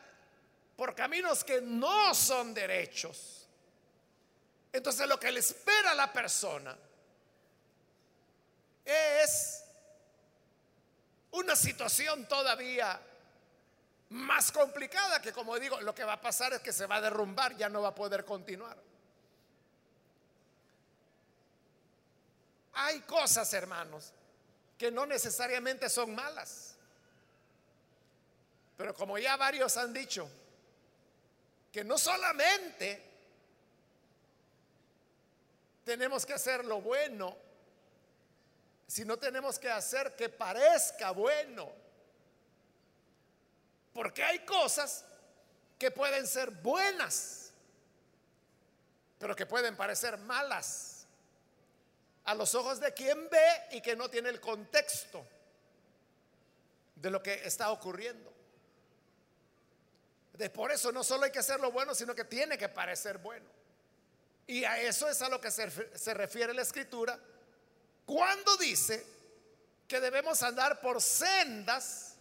por 0.76 0.94
caminos 0.94 1.44
que 1.44 1.60
no 1.60 2.12
son 2.14 2.52
derechos, 2.52 3.46
entonces 4.72 5.06
lo 5.06 5.20
que 5.20 5.30
le 5.30 5.38
espera 5.38 5.92
a 5.92 5.94
la 5.94 6.12
persona 6.12 6.76
es 8.84 9.64
una 11.30 11.54
situación 11.54 12.26
todavía 12.26 13.00
más 14.12 14.52
complicada 14.52 15.22
que 15.22 15.32
como 15.32 15.58
digo, 15.58 15.80
lo 15.80 15.94
que 15.94 16.04
va 16.04 16.14
a 16.14 16.20
pasar 16.20 16.52
es 16.52 16.60
que 16.60 16.72
se 16.72 16.86
va 16.86 16.96
a 16.96 17.00
derrumbar, 17.00 17.56
ya 17.56 17.68
no 17.68 17.82
va 17.82 17.88
a 17.88 17.94
poder 17.94 18.24
continuar. 18.24 18.76
Hay 22.74 23.00
cosas, 23.00 23.52
hermanos, 23.54 24.12
que 24.76 24.90
no 24.90 25.06
necesariamente 25.06 25.88
son 25.88 26.14
malas. 26.14 26.76
Pero 28.76 28.94
como 28.94 29.18
ya 29.18 29.36
varios 29.36 29.76
han 29.76 29.92
dicho, 29.92 30.28
que 31.72 31.84
no 31.84 31.96
solamente 31.96 33.02
tenemos 35.84 36.26
que 36.26 36.34
hacer 36.34 36.64
lo 36.64 36.80
bueno, 36.80 37.36
sino 38.86 39.18
tenemos 39.18 39.58
que 39.58 39.70
hacer 39.70 40.14
que 40.16 40.28
parezca 40.28 41.12
bueno. 41.12 41.72
Porque 43.92 44.22
hay 44.22 44.40
cosas 44.40 45.04
que 45.78 45.90
pueden 45.90 46.26
ser 46.26 46.50
buenas, 46.50 47.52
pero 49.18 49.36
que 49.36 49.46
pueden 49.46 49.76
parecer 49.76 50.16
malas 50.18 51.06
a 52.24 52.34
los 52.34 52.54
ojos 52.54 52.80
de 52.80 52.94
quien 52.94 53.28
ve 53.28 53.62
y 53.72 53.80
que 53.80 53.96
no 53.96 54.08
tiene 54.08 54.28
el 54.28 54.40
contexto 54.40 55.26
de 56.94 57.10
lo 57.10 57.22
que 57.22 57.34
está 57.44 57.70
ocurriendo. 57.70 58.32
De 60.34 60.48
por 60.50 60.72
eso 60.72 60.92
no 60.92 61.04
solo 61.04 61.24
hay 61.24 61.32
que 61.32 61.40
hacer 61.40 61.60
lo 61.60 61.72
bueno, 61.72 61.94
sino 61.94 62.14
que 62.14 62.24
tiene 62.24 62.56
que 62.56 62.68
parecer 62.68 63.18
bueno. 63.18 63.46
Y 64.46 64.64
a 64.64 64.80
eso 64.80 65.08
es 65.08 65.20
a 65.20 65.28
lo 65.28 65.40
que 65.40 65.50
se, 65.50 65.98
se 65.98 66.14
refiere 66.14 66.54
la 66.54 66.62
escritura 66.62 67.18
cuando 68.06 68.56
dice 68.56 69.04
que 69.86 70.00
debemos 70.00 70.42
andar 70.42 70.80
por 70.80 71.00
sendas 71.00 72.11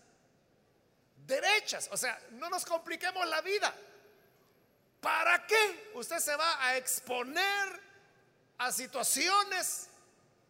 derechas. 1.32 1.90
O 1.92 1.98
sea, 1.98 2.22
no 2.32 2.50
nos 2.50 2.66
compliquemos 2.66 3.28
la 3.28 3.42
vida. 3.42 3.74
¿Para 5.00 5.48
qué 5.48 5.92
usted 5.96 6.20
se 6.20 6.36
va 6.36 6.64
a 6.64 6.78
exponer 6.78 7.82
a 8.60 8.72
situaciones 8.72 9.88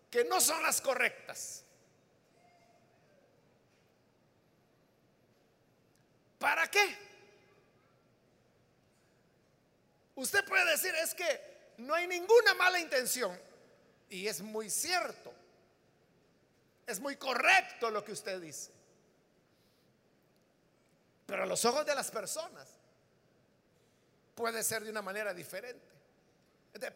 que 0.10 0.26
no 0.26 0.42
son 0.42 0.62
las 0.62 0.82
correctas? 0.82 1.64
¿Para 6.38 6.70
qué? 6.70 6.98
Usted 10.16 10.44
puede 10.44 10.70
decir, 10.72 10.94
es 10.96 11.14
que 11.14 11.74
no 11.78 11.94
hay 11.94 12.08
ninguna 12.08 12.54
mala 12.56 12.80
intención. 12.80 13.40
Y 14.10 14.28
es 14.28 14.42
muy 14.42 14.70
cierto. 14.70 15.34
Es 16.86 17.00
muy 17.00 17.16
correcto 17.16 17.90
lo 17.90 18.04
que 18.04 18.12
usted 18.12 18.42
dice. 18.42 18.81
Pero 21.32 21.44
a 21.44 21.46
los 21.46 21.64
ojos 21.64 21.86
de 21.86 21.96
las 21.96 22.12
personas 22.12 22.68
puede 24.36 24.62
ser 24.66 24.84
de 24.84 24.90
una 24.90 25.02
manera 25.02 25.34
diferente. 25.34 25.88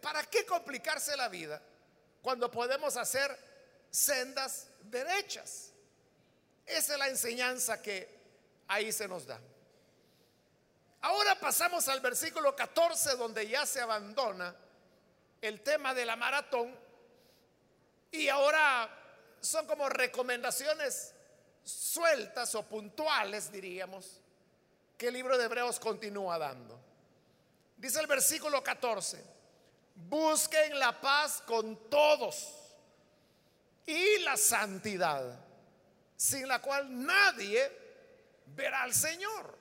¿Para 0.02 0.26
qué 0.26 0.46
complicarse 0.46 1.16
la 1.16 1.30
vida 1.30 1.62
cuando 2.22 2.52
podemos 2.52 2.98
hacer 2.98 3.34
sendas 3.90 4.68
derechas? 4.82 5.72
Esa 6.66 6.94
es 6.94 7.00
la 7.00 7.08
enseñanza 7.08 7.82
que 7.82 8.10
ahí 8.68 8.92
se 8.92 9.08
nos 9.08 9.26
da. 9.26 9.40
Ahora 11.00 11.40
pasamos 11.40 11.88
al 11.88 12.02
versículo 12.02 12.54
14 12.58 13.16
donde 13.16 13.48
ya 13.48 13.66
se 13.66 13.80
abandona 13.80 14.54
el 15.40 15.62
tema 15.62 15.94
de 15.94 16.06
la 16.06 16.18
maratón 16.18 16.78
y 18.12 18.28
ahora 18.28 18.90
son 19.40 19.66
como 19.66 19.88
recomendaciones 19.88 21.15
sueltas 21.66 22.54
o 22.56 22.64
puntuales, 22.64 23.52
diríamos, 23.52 24.22
que 24.98 25.08
el 25.08 25.16
libro 25.16 25.38
de 25.38 25.46
Hebreos 25.46 25.80
continúa 25.80 26.38
dando. 26.38 26.80
Dice 27.76 28.00
el 28.00 28.08
versículo 28.08 28.64
14, 28.64 29.22
busquen 29.96 30.80
la 30.80 31.02
paz 31.02 31.44
con 31.46 31.90
todos 31.90 32.54
y 33.86 34.20
la 34.20 34.38
santidad, 34.38 35.40
sin 36.16 36.48
la 36.48 36.62
cual 36.62 37.06
nadie 37.06 37.72
verá 38.56 38.84
al 38.84 38.94
Señor. 38.94 39.58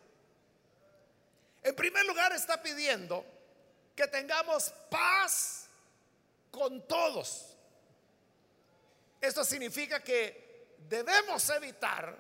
En 1.63 1.75
primer 1.75 2.05
lugar 2.05 2.33
está 2.33 2.63
pidiendo 2.63 3.25
que 3.97 4.07
tengamos 4.07 4.73
paz 4.91 5.67
con 6.51 6.87
todos. 6.87 7.57
Esto 9.21 9.43
significa 9.43 10.01
que 10.01 10.44
debemos 10.89 11.49
evitar 11.51 12.17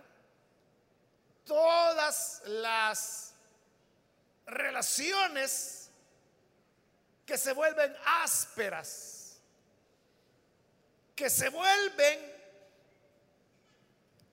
todas 1.44 2.42
las 2.46 3.34
relaciones 4.46 5.90
que 7.26 7.38
se 7.38 7.52
vuelven 7.52 7.94
ásperas, 8.04 9.38
que 11.14 11.30
se 11.30 11.48
vuelven 11.48 12.34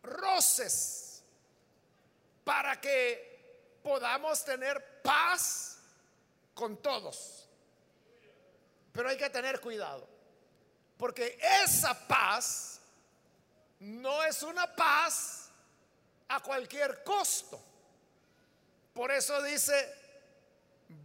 roces 0.04 1.24
para 2.44 2.80
que 2.82 3.80
podamos 3.84 4.44
tener 4.44 5.02
paz 5.02 5.78
con 6.54 6.78
todos. 6.78 7.48
Pero 8.92 9.10
hay 9.10 9.18
que 9.18 9.30
tener 9.30 9.62
cuidado, 9.62 10.08
porque 10.98 11.40
esa 11.64 12.08
paz 12.08 12.71
no 13.82 14.24
es 14.24 14.44
una 14.44 14.74
paz 14.76 15.50
a 16.28 16.40
cualquier 16.40 17.04
costo. 17.04 17.60
Por 18.94 19.12
eso 19.12 19.42
dice, 19.42 19.94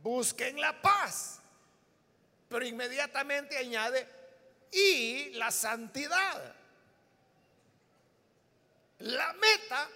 busquen 0.03 0.61
la 0.61 0.81
paz. 0.81 1.41
Pero 2.49 2.67
inmediatamente 2.67 3.57
añade, 3.57 4.07
y 4.71 5.31
la 5.31 5.51
santidad. 5.51 6.55
La 8.99 9.33
meta 9.33 9.89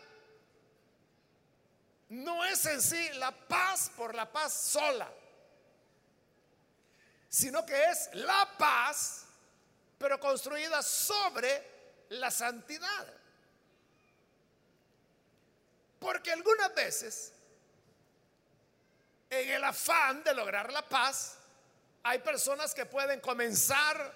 no 2.09 2.45
es 2.45 2.65
en 2.67 2.81
sí 2.81 3.11
la 3.15 3.31
paz 3.31 3.91
por 3.95 4.15
la 4.15 4.31
paz 4.31 4.53
sola, 4.53 5.11
sino 7.29 7.65
que 7.65 7.85
es 7.91 8.11
la 8.15 8.49
paz, 8.59 9.27
pero 9.99 10.19
construida 10.19 10.83
sobre 10.83 11.70
la 12.11 12.31
santidad. 12.31 13.15
Porque 15.99 16.33
algunas 16.33 16.75
veces, 16.75 17.33
en 19.29 19.51
el 19.51 19.65
afán 19.65 20.23
de 20.25 20.35
lograr 20.35 20.73
la 20.73 20.87
paz, 20.89 21.39
hay 22.03 22.19
personas 22.21 22.75
que 22.75 22.87
pueden 22.87 23.21
comenzar 23.21 24.13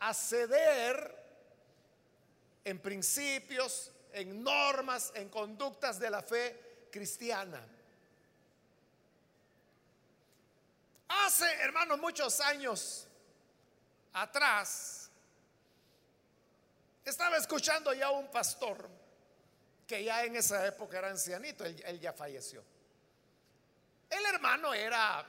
a 0.00 0.12
ceder 0.12 1.22
en 2.64 2.78
principios, 2.78 3.90
en 4.12 4.42
normas, 4.42 5.10
en 5.14 5.28
conductas 5.28 5.98
de 5.98 6.10
la 6.10 6.22
fe 6.22 6.88
cristiana. 6.90 7.66
Hace, 11.08 11.50
hermanos, 11.60 11.98
muchos 11.98 12.40
años 12.40 13.06
atrás, 14.12 15.01
estaba 17.10 17.36
escuchando 17.36 17.92
ya 17.92 18.10
un 18.10 18.30
pastor 18.30 18.88
que 19.86 20.04
ya 20.04 20.24
en 20.24 20.36
esa 20.36 20.66
época 20.66 20.98
era 20.98 21.10
ancianito, 21.10 21.64
él, 21.64 22.00
ya 22.00 22.12
falleció. 22.12 22.62
El 24.08 24.24
hermano 24.26 24.72
era 24.72 25.26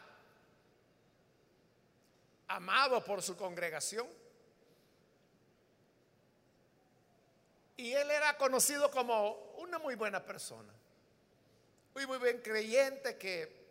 amado 2.48 3.04
por 3.04 3.22
su 3.22 3.36
congregación. 3.36 4.08
Y 7.76 7.92
él 7.92 8.12
era 8.12 8.38
conocido 8.38 8.92
como 8.92 9.54
una 9.58 9.80
muy 9.80 9.96
buena 9.96 10.24
persona. 10.24 10.72
Muy, 11.96 12.06
muy 12.08 12.18
buen 12.18 12.42
creyente 12.42 13.18
que 13.18 13.64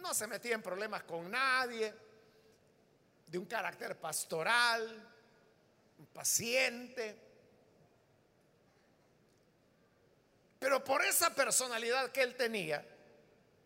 no 0.00 0.14
se 0.14 0.26
metía 0.26 0.54
en 0.54 0.62
problemas 0.62 1.02
con 1.04 1.30
nadie, 1.30 1.94
de 3.26 3.38
un 3.38 3.46
carácter 3.46 3.98
pastoral, 3.98 5.08
paciente. 6.12 7.27
Pero 10.58 10.82
por 10.82 11.04
esa 11.04 11.34
personalidad 11.34 12.10
que 12.10 12.22
él 12.22 12.36
tenía, 12.36 12.84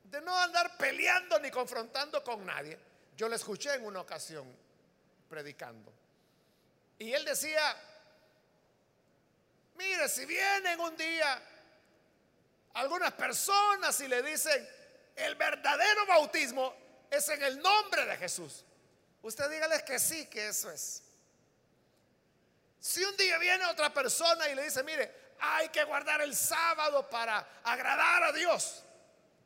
de 0.04 0.20
no 0.20 0.36
andar 0.38 0.76
peleando 0.76 1.38
ni 1.38 1.50
confrontando 1.50 2.22
con 2.22 2.44
nadie, 2.44 2.78
yo 3.16 3.28
le 3.28 3.36
escuché 3.36 3.74
en 3.74 3.86
una 3.86 4.00
ocasión 4.00 4.46
predicando. 5.28 5.92
Y 6.98 7.12
él 7.12 7.24
decía, 7.24 7.76
mire, 9.76 10.08
si 10.08 10.26
vienen 10.26 10.78
un 10.80 10.96
día 10.96 11.40
algunas 12.74 13.12
personas 13.12 13.98
y 14.00 14.08
le 14.08 14.22
dicen, 14.22 14.68
el 15.16 15.34
verdadero 15.34 16.06
bautismo 16.06 16.74
es 17.10 17.28
en 17.30 17.42
el 17.42 17.58
nombre 17.58 18.04
de 18.04 18.16
Jesús. 18.16 18.64
Usted 19.22 19.50
dígales 19.50 19.82
que 19.82 19.98
sí, 19.98 20.26
que 20.26 20.48
eso 20.48 20.70
es. 20.70 21.02
Si 22.80 23.04
un 23.04 23.16
día 23.16 23.38
viene 23.38 23.64
otra 23.66 23.94
persona 23.94 24.48
y 24.48 24.54
le 24.54 24.64
dice, 24.64 24.82
mire, 24.82 25.21
hay 25.44 25.70
que 25.70 25.82
guardar 25.82 26.20
el 26.20 26.36
sábado 26.36 27.10
para 27.10 27.44
agradar 27.64 28.22
a 28.22 28.32
Dios, 28.32 28.84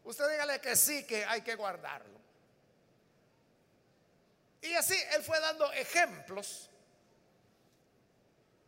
usted 0.04 0.30
dígale 0.30 0.60
que 0.60 0.76
sí, 0.76 1.06
que 1.06 1.24
hay 1.24 1.40
que 1.40 1.54
guardarlo. 1.54 2.20
Y 4.60 4.74
así 4.74 4.94
él 5.12 5.22
fue 5.22 5.40
dando 5.40 5.72
ejemplos 5.72 6.68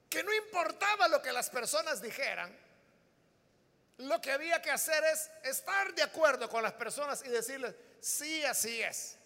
que 0.08 0.22
no 0.22 0.32
importaba 0.32 1.06
lo 1.08 1.20
que 1.20 1.30
las 1.30 1.50
personas 1.50 2.00
dijeran, 2.00 2.56
lo 3.98 4.20
que 4.22 4.32
había 4.32 4.62
que 4.62 4.70
hacer 4.70 5.04
es 5.04 5.30
estar 5.42 5.94
de 5.94 6.02
acuerdo 6.02 6.48
con 6.48 6.62
las 6.62 6.72
personas 6.72 7.22
y 7.26 7.28
decirles, 7.28 7.74
sí, 8.00 8.42
así 8.44 8.80
es. 8.80 9.18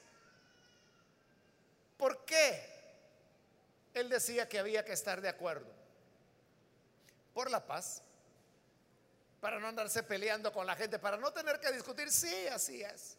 ¿Por 1.97 2.25
qué? 2.25 2.69
Él 3.95 4.09
decía 4.09 4.49
que 4.49 4.59
había 4.59 4.85
que 4.85 4.93
estar 4.93 5.21
de 5.21 5.29
acuerdo. 5.29 5.82
Por 7.33 7.51
la 7.51 7.65
paz, 7.65 8.03
para 9.41 9.59
no 9.59 9.69
andarse 9.69 10.03
peleando 10.03 10.53
con 10.53 10.67
la 10.67 10.77
gente, 10.77 10.99
para 10.99 11.17
no 11.17 11.33
tener 11.33 11.59
que 11.59 11.73
discutir, 11.73 12.11
sí, 12.11 12.47
así 12.49 12.83
es. 12.83 13.17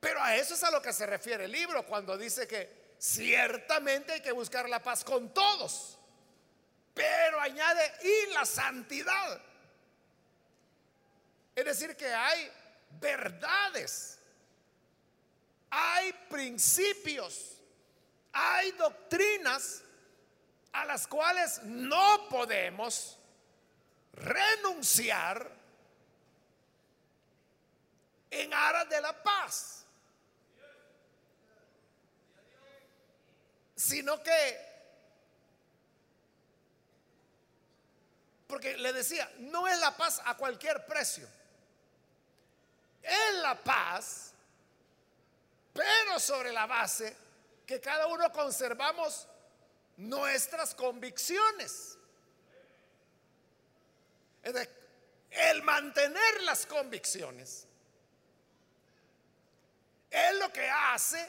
Pero 0.00 0.22
a 0.22 0.36
eso 0.36 0.54
es 0.54 0.62
a 0.62 0.70
lo 0.70 0.80
que 0.82 0.92
se 0.92 1.06
refiere 1.06 1.46
el 1.46 1.52
libro 1.52 1.86
cuando 1.86 2.16
dice 2.16 2.46
que 2.46 2.94
ciertamente 2.98 4.12
hay 4.12 4.20
que 4.20 4.32
buscar 4.32 4.68
la 4.68 4.82
paz 4.82 5.02
con 5.02 5.32
todos 5.32 5.96
pero 6.96 7.38
añade 7.38 7.92
y 8.02 8.32
la 8.32 8.46
santidad. 8.46 9.38
Es 11.54 11.64
decir, 11.66 11.94
que 11.94 12.10
hay 12.10 12.50
verdades, 12.98 14.18
hay 15.68 16.10
principios, 16.30 17.58
hay 18.32 18.72
doctrinas 18.72 19.82
a 20.76 20.84
las 20.84 21.06
cuales 21.06 21.62
no 21.62 22.28
podemos 22.28 23.18
renunciar 24.12 25.50
en 28.30 28.52
aras 28.52 28.88
de 28.88 29.00
la 29.00 29.22
paz, 29.22 29.86
sino 33.74 34.22
que 34.22 34.66
Porque 38.46 38.76
le 38.76 38.92
decía, 38.92 39.28
no 39.38 39.66
es 39.66 39.76
la 39.80 39.96
paz 39.96 40.22
a 40.24 40.36
cualquier 40.36 40.86
precio. 40.86 41.28
Es 43.02 43.34
la 43.42 43.56
paz, 43.56 44.32
pero 45.72 46.20
sobre 46.20 46.52
la 46.52 46.64
base 46.66 47.16
que 47.66 47.80
cada 47.80 48.06
uno 48.06 48.30
conservamos 48.30 49.26
nuestras 49.96 50.74
convicciones. 50.74 51.98
Es 54.42 54.68
el 55.30 55.62
mantener 55.62 56.42
las 56.42 56.66
convicciones 56.66 57.66
es 60.16 60.38
lo 60.38 60.50
que 60.52 60.68
hace 60.68 61.28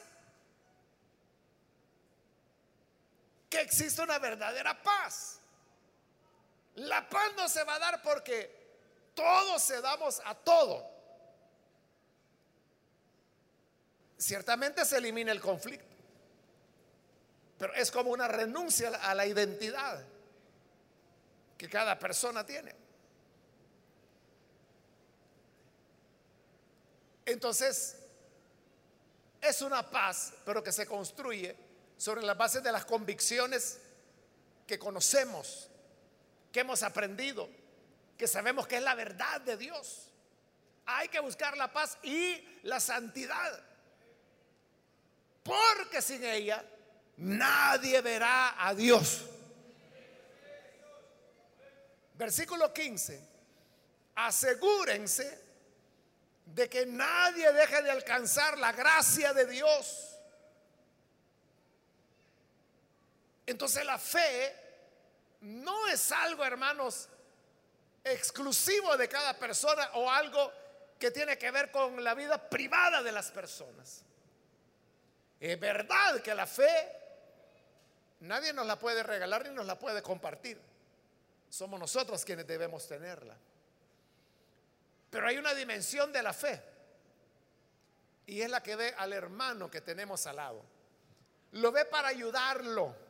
que 3.49 3.61
exista 3.61 4.03
una 4.03 4.19
verdadera 4.19 4.81
paz. 4.81 5.39
La 6.75 7.07
paz 7.09 7.31
no 7.35 7.49
se 7.49 7.63
va 7.63 7.75
a 7.75 7.79
dar 7.79 8.01
porque 8.01 8.55
todos 9.13 9.61
se 9.61 9.81
damos 9.81 10.21
a 10.23 10.35
todo. 10.35 10.89
Ciertamente 14.17 14.85
se 14.85 14.97
elimina 14.97 15.31
el 15.31 15.41
conflicto, 15.41 15.86
pero 17.57 17.73
es 17.73 17.91
como 17.91 18.11
una 18.11 18.27
renuncia 18.27 18.89
a 18.89 19.15
la 19.15 19.25
identidad 19.25 20.03
que 21.57 21.69
cada 21.69 21.97
persona 21.97 22.45
tiene. 22.45 22.75
Entonces, 27.25 27.97
es 29.41 29.61
una 29.61 29.89
paz, 29.89 30.33
pero 30.45 30.63
que 30.63 30.71
se 30.71 30.85
construye 30.85 31.55
sobre 31.97 32.21
la 32.21 32.35
base 32.35 32.61
de 32.61 32.71
las 32.71 32.85
convicciones 32.85 33.79
que 34.65 34.77
conocemos 34.77 35.69
que 36.51 36.61
hemos 36.61 36.83
aprendido, 36.83 37.49
que 38.17 38.27
sabemos 38.27 38.67
que 38.67 38.77
es 38.77 38.83
la 38.83 38.95
verdad 38.95 39.41
de 39.41 39.57
Dios. 39.57 40.09
Hay 40.85 41.09
que 41.09 41.19
buscar 41.19 41.57
la 41.57 41.71
paz 41.71 41.97
y 42.03 42.59
la 42.63 42.79
santidad. 42.79 43.63
Porque 45.43 46.01
sin 46.01 46.23
ella 46.23 46.63
nadie 47.17 48.01
verá 48.01 48.55
a 48.57 48.73
Dios. 48.73 49.25
Versículo 52.13 52.73
15. 52.73 53.27
Asegúrense 54.15 55.45
de 56.45 56.69
que 56.69 56.85
nadie 56.85 57.51
deje 57.51 57.81
de 57.83 57.91
alcanzar 57.91 58.57
la 58.57 58.71
gracia 58.71 59.33
de 59.33 59.45
Dios. 59.45 60.15
Entonces 63.45 63.85
la 63.85 63.99
fe 63.99 64.55
no 65.41 65.87
es 65.87 66.11
algo, 66.11 66.43
hermanos, 66.43 67.07
exclusivo 68.03 68.97
de 68.97 69.07
cada 69.07 69.37
persona 69.37 69.91
o 69.93 70.09
algo 70.09 70.51
que 70.99 71.11
tiene 71.11 71.37
que 71.37 71.51
ver 71.51 71.69
con 71.71 72.03
la 72.03 72.13
vida 72.13 72.49
privada 72.49 73.03
de 73.03 73.11
las 73.11 73.31
personas. 73.31 74.03
Es 75.39 75.59
verdad 75.59 76.21
que 76.21 76.33
la 76.33 76.47
fe 76.47 77.06
nadie 78.19 78.53
nos 78.53 78.65
la 78.65 78.77
puede 78.77 79.03
regalar 79.03 79.47
ni 79.47 79.53
nos 79.53 79.65
la 79.65 79.77
puede 79.77 80.01
compartir. 80.01 80.59
Somos 81.49 81.79
nosotros 81.79 82.25
quienes 82.25 82.47
debemos 82.47 82.87
tenerla. 82.87 83.35
Pero 85.09 85.27
hay 85.27 85.37
una 85.37 85.53
dimensión 85.53 86.11
de 86.11 86.21
la 86.21 86.33
fe 86.33 86.61
y 88.25 88.41
es 88.41 88.49
la 88.49 88.61
que 88.61 88.75
ve 88.75 88.93
al 88.97 89.13
hermano 89.13 89.71
que 89.71 89.81
tenemos 89.81 90.27
al 90.27 90.35
lado. 90.35 90.63
Lo 91.53 91.71
ve 91.71 91.85
para 91.85 92.09
ayudarlo 92.09 93.07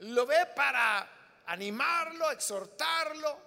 lo 0.00 0.26
ve 0.26 0.46
para 0.54 1.08
animarlo, 1.46 2.30
exhortarlo, 2.30 3.40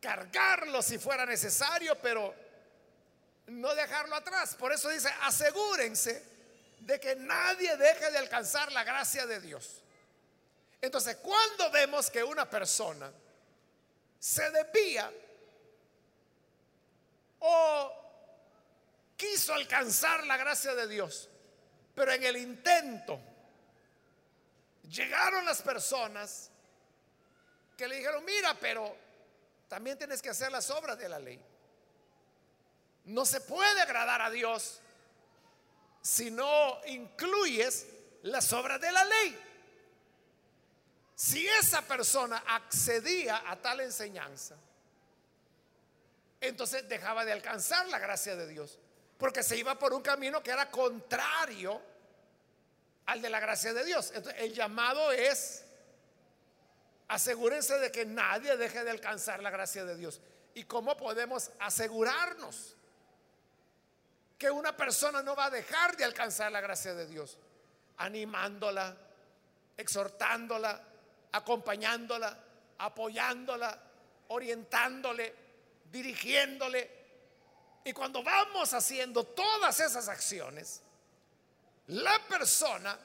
cargarlo 0.00 0.82
si 0.82 0.98
fuera 0.98 1.26
necesario, 1.26 1.96
pero 2.00 2.34
no 3.48 3.74
dejarlo 3.74 4.16
atrás. 4.16 4.54
Por 4.54 4.72
eso 4.72 4.88
dice, 4.88 5.12
asegúrense 5.22 6.31
de 6.86 6.98
que 6.98 7.14
nadie 7.14 7.76
deje 7.76 8.10
de 8.10 8.18
alcanzar 8.18 8.72
la 8.72 8.82
gracia 8.82 9.26
de 9.26 9.40
Dios. 9.40 9.82
Entonces, 10.80 11.16
cuando 11.16 11.70
vemos 11.70 12.10
que 12.10 12.24
una 12.24 12.48
persona 12.48 13.12
se 14.18 14.50
desvía 14.50 15.12
o 17.38 17.92
quiso 19.16 19.54
alcanzar 19.54 20.26
la 20.26 20.36
gracia 20.36 20.74
de 20.74 20.88
Dios, 20.88 21.28
pero 21.94 22.12
en 22.12 22.24
el 22.24 22.36
intento 22.36 23.20
llegaron 24.88 25.44
las 25.44 25.62
personas 25.62 26.50
que 27.76 27.86
le 27.86 27.96
dijeron, 27.96 28.24
mira, 28.24 28.54
pero 28.58 28.96
también 29.68 29.96
tienes 29.96 30.20
que 30.20 30.30
hacer 30.30 30.50
las 30.50 30.68
obras 30.70 30.98
de 30.98 31.08
la 31.08 31.20
ley. 31.20 31.40
No 33.04 33.24
se 33.24 33.40
puede 33.40 33.80
agradar 33.80 34.20
a 34.20 34.30
Dios 34.30 34.81
si 36.02 36.30
no 36.30 36.80
incluyes 36.86 37.86
las 38.22 38.52
obras 38.52 38.80
de 38.80 38.92
la 38.92 39.04
ley. 39.04 39.38
Si 41.14 41.46
esa 41.46 41.82
persona 41.82 42.42
accedía 42.46 43.48
a 43.50 43.56
tal 43.56 43.80
enseñanza, 43.80 44.56
entonces 46.40 46.88
dejaba 46.88 47.24
de 47.24 47.32
alcanzar 47.32 47.88
la 47.88 47.98
gracia 47.98 48.36
de 48.36 48.48
Dios, 48.48 48.78
porque 49.16 49.42
se 49.42 49.56
iba 49.56 49.78
por 49.78 49.94
un 49.94 50.02
camino 50.02 50.42
que 50.42 50.50
era 50.50 50.70
contrario 50.70 51.80
al 53.06 53.22
de 53.22 53.30
la 53.30 53.40
gracia 53.40 53.72
de 53.72 53.84
Dios. 53.84 54.10
Entonces, 54.14 54.42
el 54.42 54.52
llamado 54.52 55.12
es 55.12 55.64
Asegúrense 57.12 57.78
de 57.78 57.92
que 57.92 58.06
nadie 58.06 58.56
deje 58.56 58.84
de 58.84 58.90
alcanzar 58.90 59.42
la 59.42 59.50
gracia 59.50 59.84
de 59.84 59.96
Dios. 59.96 60.22
¿Y 60.54 60.64
cómo 60.64 60.96
podemos 60.96 61.50
asegurarnos 61.58 62.74
que 64.42 64.50
una 64.50 64.76
persona 64.76 65.22
no 65.22 65.36
va 65.36 65.44
a 65.44 65.50
dejar 65.50 65.96
de 65.96 66.02
alcanzar 66.02 66.50
la 66.50 66.60
gracia 66.60 66.94
de 66.94 67.06
Dios? 67.06 67.38
Animándola, 67.98 68.92
exhortándola, 69.76 70.82
acompañándola, 71.30 72.36
apoyándola, 72.78 73.80
orientándole, 74.26 75.32
dirigiéndole. 75.92 76.90
Y 77.84 77.92
cuando 77.92 78.24
vamos 78.24 78.74
haciendo 78.74 79.22
todas 79.22 79.78
esas 79.78 80.08
acciones, 80.08 80.82
la 81.86 82.18
persona 82.28 82.98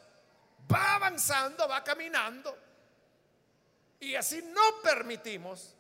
va 0.74 0.96
avanzando, 0.96 1.68
va 1.68 1.84
caminando 1.84 2.58
y 4.00 4.16
así 4.16 4.42
no 4.42 4.82
permitimos 4.82 5.76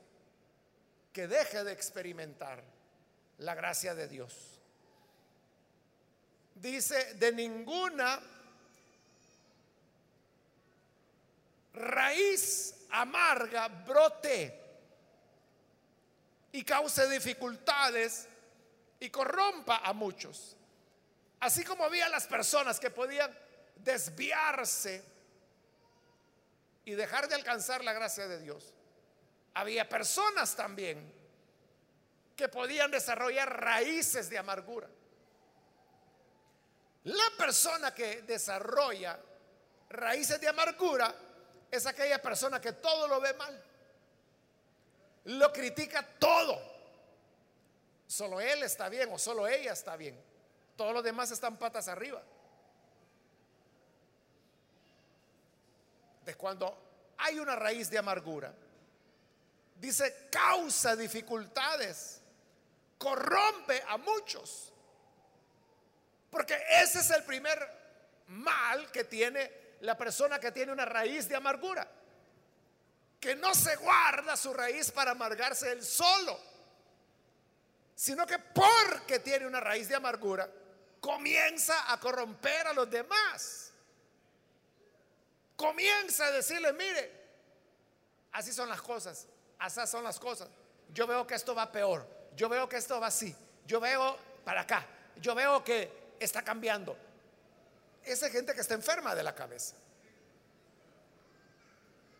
que 1.12 1.28
deje 1.28 1.64
de 1.64 1.72
experimentar 1.72 2.64
la 3.40 3.56
gracia 3.56 3.96
de 3.96 4.08
Dios. 4.08 4.57
Dice, 6.62 7.14
de 7.14 7.32
ninguna 7.32 8.20
raíz 11.74 12.74
amarga 12.90 13.68
brote 13.68 14.60
y 16.52 16.64
cause 16.64 17.08
dificultades 17.10 18.28
y 19.00 19.10
corrompa 19.12 19.82
a 19.84 19.94
muchos. 19.94 20.56
Así 21.40 21.64
como 21.64 21.84
había 21.84 22.10
las 22.10 22.26
personas 22.26 22.80
que 22.80 22.90
podían 22.90 23.32
desviarse 23.76 25.04
y 26.86 26.94
dejar 26.94 27.28
de 27.28 27.36
alcanzar 27.36 27.84
la 27.84 27.94
gracia 27.94 28.28
de 28.28 28.42
Dios. 28.42 28.74
Había 29.54 29.88
personas 29.88 30.56
también 30.56 31.14
que 32.36 32.48
podían 32.48 32.90
desarrollar 32.90 33.62
raíces 33.62 34.30
de 34.30 34.40
amargura. 34.40 34.88
La 37.06 37.32
persona 37.38 37.94
que 37.94 38.24
desarrolla 38.24 39.18
raíces 39.90 40.40
de 40.42 40.48
amargura 40.48 41.14
es 41.72 41.86
aquella 41.86 42.22
persona 42.22 42.60
que 42.60 42.74
todo 42.74 43.08
lo 43.08 43.22
ve 43.22 43.34
mal. 43.34 43.64
Lo 45.26 45.52
critica 45.52 46.06
todo. 46.20 46.60
Solo 48.08 48.40
él 48.40 48.64
está 48.64 48.90
bien 48.90 49.10
o 49.12 49.18
solo 49.18 49.48
ella 49.48 49.74
está 49.74 49.96
bien. 49.96 50.22
Todos 50.76 50.94
los 50.94 51.04
demás 51.04 51.32
están 51.32 51.58
patas 51.58 51.88
arriba. 51.88 52.22
de 56.28 56.36
cuando 56.36 56.78
hay 57.20 57.40
una 57.40 57.56
raíz 57.56 57.90
de 57.90 57.98
amargura, 57.98 58.54
dice 59.80 60.28
causa 60.30 60.94
dificultades, 60.94 62.22
corrompe 62.98 63.82
a 63.88 63.98
muchos. 63.98 64.74
Porque 66.38 66.64
ese 66.84 67.00
es 67.00 67.10
el 67.10 67.24
primer 67.24 67.60
mal 68.28 68.92
que 68.92 69.06
tiene 69.06 69.78
la 69.82 69.98
persona 69.98 70.40
que 70.40 70.52
tiene 70.52 70.72
una 70.72 70.86
raíz 70.86 71.28
de 71.28 71.36
amargura. 71.36 71.88
Que 73.20 73.36
no 73.36 73.56
se 73.56 73.76
guarda 73.78 74.38
su 74.38 74.54
raíz 74.54 74.92
para 74.92 75.12
amargarse 75.12 75.72
él 75.72 75.84
solo, 75.84 76.40
sino 77.96 78.28
que 78.28 78.38
porque 78.38 79.18
tiene 79.18 79.48
una 79.48 79.60
raíz 79.60 79.90
de 79.90 79.96
amargura, 79.96 80.48
comienza 81.02 81.92
a 81.92 82.00
corromper 82.00 82.68
a 82.68 82.74
los 82.74 82.88
demás 82.90 83.68
comienza 85.58 86.28
a 86.28 86.32
decirle, 86.32 86.72
mire, 86.72 87.12
así 88.32 88.54
son 88.54 88.70
las 88.70 88.82
cosas, 88.82 89.28
así 89.60 89.86
son 89.88 90.04
las 90.04 90.20
cosas. 90.20 90.48
Yo 90.94 91.06
veo 91.06 91.28
que 91.28 91.36
esto 91.36 91.54
va 91.54 91.70
peor, 91.70 92.08
yo 92.36 92.48
veo 92.48 92.70
que 92.70 92.78
esto 92.78 93.02
va 93.02 93.08
así, 93.08 93.36
yo 93.66 93.82
veo 93.82 94.18
para 94.46 94.62
acá, 94.62 94.86
yo 95.18 95.36
veo 95.36 95.62
que 95.64 96.07
está 96.20 96.44
cambiando. 96.44 96.98
Esa 98.04 98.30
gente 98.30 98.54
que 98.54 98.62
está 98.62 98.74
enferma 98.74 99.14
de 99.16 99.24
la 99.24 99.36
cabeza. 99.36 99.76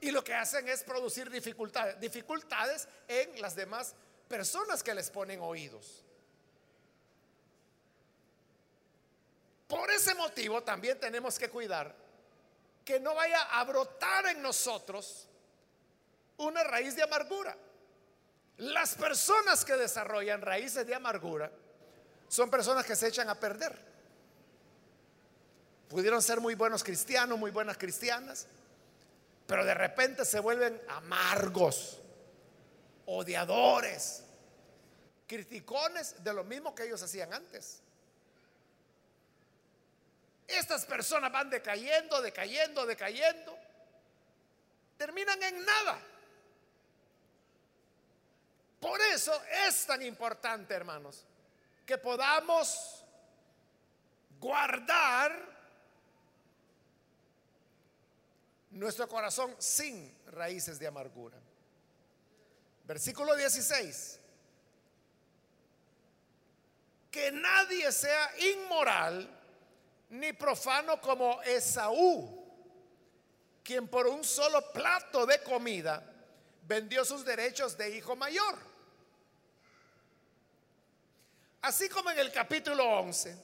Y 0.02 0.12
lo 0.12 0.24
que 0.24 0.34
hacen 0.34 0.68
es 0.68 0.84
producir 0.84 1.30
dificultades, 1.30 2.00
dificultades 2.00 2.88
en 3.08 3.42
las 3.42 3.56
demás 3.56 3.96
personas 4.28 4.84
que 4.84 4.94
les 4.94 5.10
ponen 5.10 5.42
oídos. 5.42 6.04
Por 9.68 9.90
ese 9.92 10.14
motivo 10.16 10.64
también 10.64 11.00
tenemos 11.00 11.38
que 11.38 11.50
cuidar 11.50 11.94
que 12.86 13.00
no 13.00 13.16
vaya 13.16 13.42
a 13.42 13.64
brotar 13.66 14.28
en 14.28 14.42
nosotros 14.42 15.28
una 16.38 16.64
raíz 16.64 16.96
de 16.96 17.04
amargura. 17.04 17.58
Las 18.58 18.96
personas 18.96 19.66
que 19.66 19.74
desarrollan 19.74 20.42
raíces 20.42 20.88
de 20.88 20.96
amargura 20.96 21.52
son 22.28 22.50
personas 22.50 22.86
que 22.86 22.96
se 22.96 23.08
echan 23.08 23.30
a 23.30 23.36
perder. 23.36 23.78
Pudieron 25.90 26.22
ser 26.22 26.42
muy 26.42 26.56
buenos 26.56 26.84
cristianos, 26.84 27.40
muy 27.40 27.52
buenas 27.52 27.78
cristianas, 27.78 28.48
pero 29.46 29.64
de 29.64 29.74
repente 29.74 30.26
se 30.26 30.40
vuelven 30.40 30.82
amargos, 30.90 32.02
odiadores, 33.06 34.24
criticones 35.26 36.22
de 36.24 36.34
lo 36.34 36.44
mismo 36.44 36.76
que 36.76 36.84
ellos 36.84 37.02
hacían 37.02 37.34
antes. 37.34 37.82
Estas 40.48 40.86
personas 40.86 41.32
van 41.32 41.50
decayendo, 41.50 42.22
decayendo, 42.22 42.86
decayendo. 42.86 43.58
Terminan 44.98 45.42
en 45.44 45.66
nada. 45.66 46.00
Por 48.80 49.00
eso 49.02 49.34
es 49.68 49.86
tan 49.86 50.02
importante, 50.02 50.74
hermanos, 50.74 51.26
que 51.88 51.98
podamos 51.98 53.02
guardar 54.38 55.32
nuestro 58.72 59.08
corazón 59.08 59.56
sin 59.58 60.14
raíces 60.28 60.78
de 60.80 60.88
amargura. 60.88 61.38
Versículo 62.84 63.38
16. 63.38 64.20
Que 67.10 67.32
nadie 67.32 67.90
sea 67.94 68.32
inmoral 68.38 69.30
ni 70.10 70.34
profano 70.34 71.00
como 71.00 71.42
Esaú, 71.44 72.46
quien 73.64 73.88
por 73.88 74.08
un 74.08 74.26
solo 74.26 74.74
plato 74.74 75.26
de 75.26 75.42
comida 75.42 76.04
vendió 76.64 77.06
sus 77.06 77.24
derechos 77.24 77.78
de 77.78 77.96
hijo 77.96 78.18
mayor. 78.18 78.67
Así 81.68 81.90
como 81.90 82.10
en 82.10 82.18
el 82.20 82.32
capítulo 82.32 82.82
11 83.00 83.36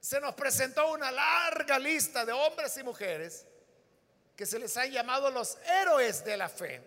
se 0.00 0.20
nos 0.20 0.34
presentó 0.34 0.90
una 0.90 1.08
larga 1.12 1.78
lista 1.78 2.24
de 2.24 2.32
hombres 2.32 2.76
y 2.78 2.82
mujeres 2.82 3.46
que 4.34 4.44
se 4.44 4.58
les 4.58 4.76
han 4.76 4.90
llamado 4.90 5.30
los 5.30 5.56
héroes 5.64 6.24
de 6.24 6.36
la 6.36 6.48
fe. 6.48 6.82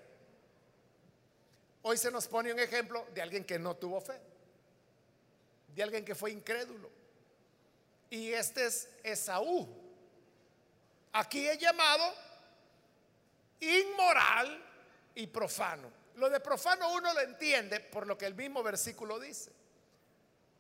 Hoy 1.84 1.98
se 1.98 2.12
nos 2.12 2.28
pone 2.28 2.52
un 2.52 2.60
ejemplo 2.60 3.08
de 3.14 3.22
alguien 3.22 3.46
que 3.46 3.58
no 3.58 3.78
tuvo 3.78 4.02
fe, 4.02 4.20
de 5.74 5.84
alguien 5.84 6.04
que 6.04 6.16
fue 6.16 6.32
incrédulo 6.32 6.90
y 8.10 8.34
este 8.34 8.66
es 8.66 8.90
Esaú. 9.04 9.70
Aquí 11.14 11.48
es 11.48 11.58
llamado 11.58 12.14
inmoral 13.62 14.62
y 15.16 15.28
profano. 15.28 15.99
Lo 16.16 16.30
de 16.30 16.40
profano 16.40 16.92
uno 16.94 17.14
lo 17.14 17.22
entiende 17.22 17.80
por 17.80 18.06
lo 18.06 18.18
que 18.18 18.26
el 18.26 18.36
mismo 18.36 18.62
versículo 18.62 19.20
dice. 19.20 19.52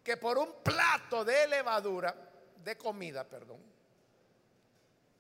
Que 0.04 0.18
por 0.18 0.38
un 0.38 0.64
plato 0.64 1.26
de 1.26 1.48
levadura, 1.48 2.16
de 2.64 2.78
comida, 2.78 3.24
perdón, 3.24 3.62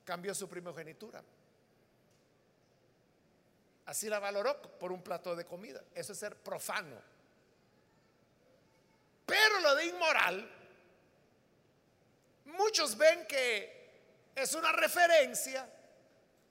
cambió 0.05 0.33
su 0.33 0.47
primogenitura. 0.47 1.21
Así 3.85 4.07
la 4.07 4.19
valoró 4.19 4.61
por 4.61 4.91
un 4.91 5.01
plato 5.01 5.35
de 5.35 5.45
comida. 5.45 5.83
Eso 5.95 6.13
es 6.13 6.19
ser 6.19 6.35
profano. 6.35 6.95
Pero 9.25 9.59
lo 9.61 9.75
de 9.75 9.85
inmoral, 9.85 10.51
muchos 12.45 12.97
ven 12.97 13.25
que 13.27 14.31
es 14.35 14.53
una 14.53 14.71
referencia 14.71 15.67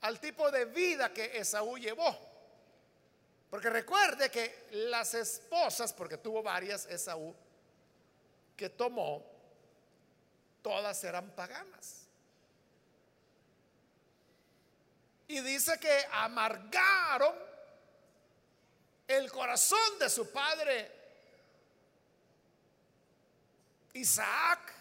al 0.01 0.21
tipo 0.21 0.51
de 0.51 0.65
vida 0.67 1.13
que 1.13 1.39
Esaú 1.39 1.79
llevó. 1.79 2.28
Porque 3.51 3.71
recuerde 3.71 4.31
que 4.31 4.67
las 4.73 5.15
esposas, 5.15 5.93
porque 5.93 6.19
tuvo 6.19 6.43
varias 6.43 6.85
Esaú, 6.87 7.35
que 8.57 8.69
tomó, 8.69 9.25
todas 10.63 11.03
eran 11.05 11.31
paganas. 11.31 12.07
Y 15.29 15.41
dice 15.41 15.79
que 15.79 16.07
amargaron 16.13 17.35
el 19.07 19.31
corazón 19.33 19.99
de 19.99 20.11
su 20.11 20.31
padre 20.31 20.93
Isaac 23.95 24.75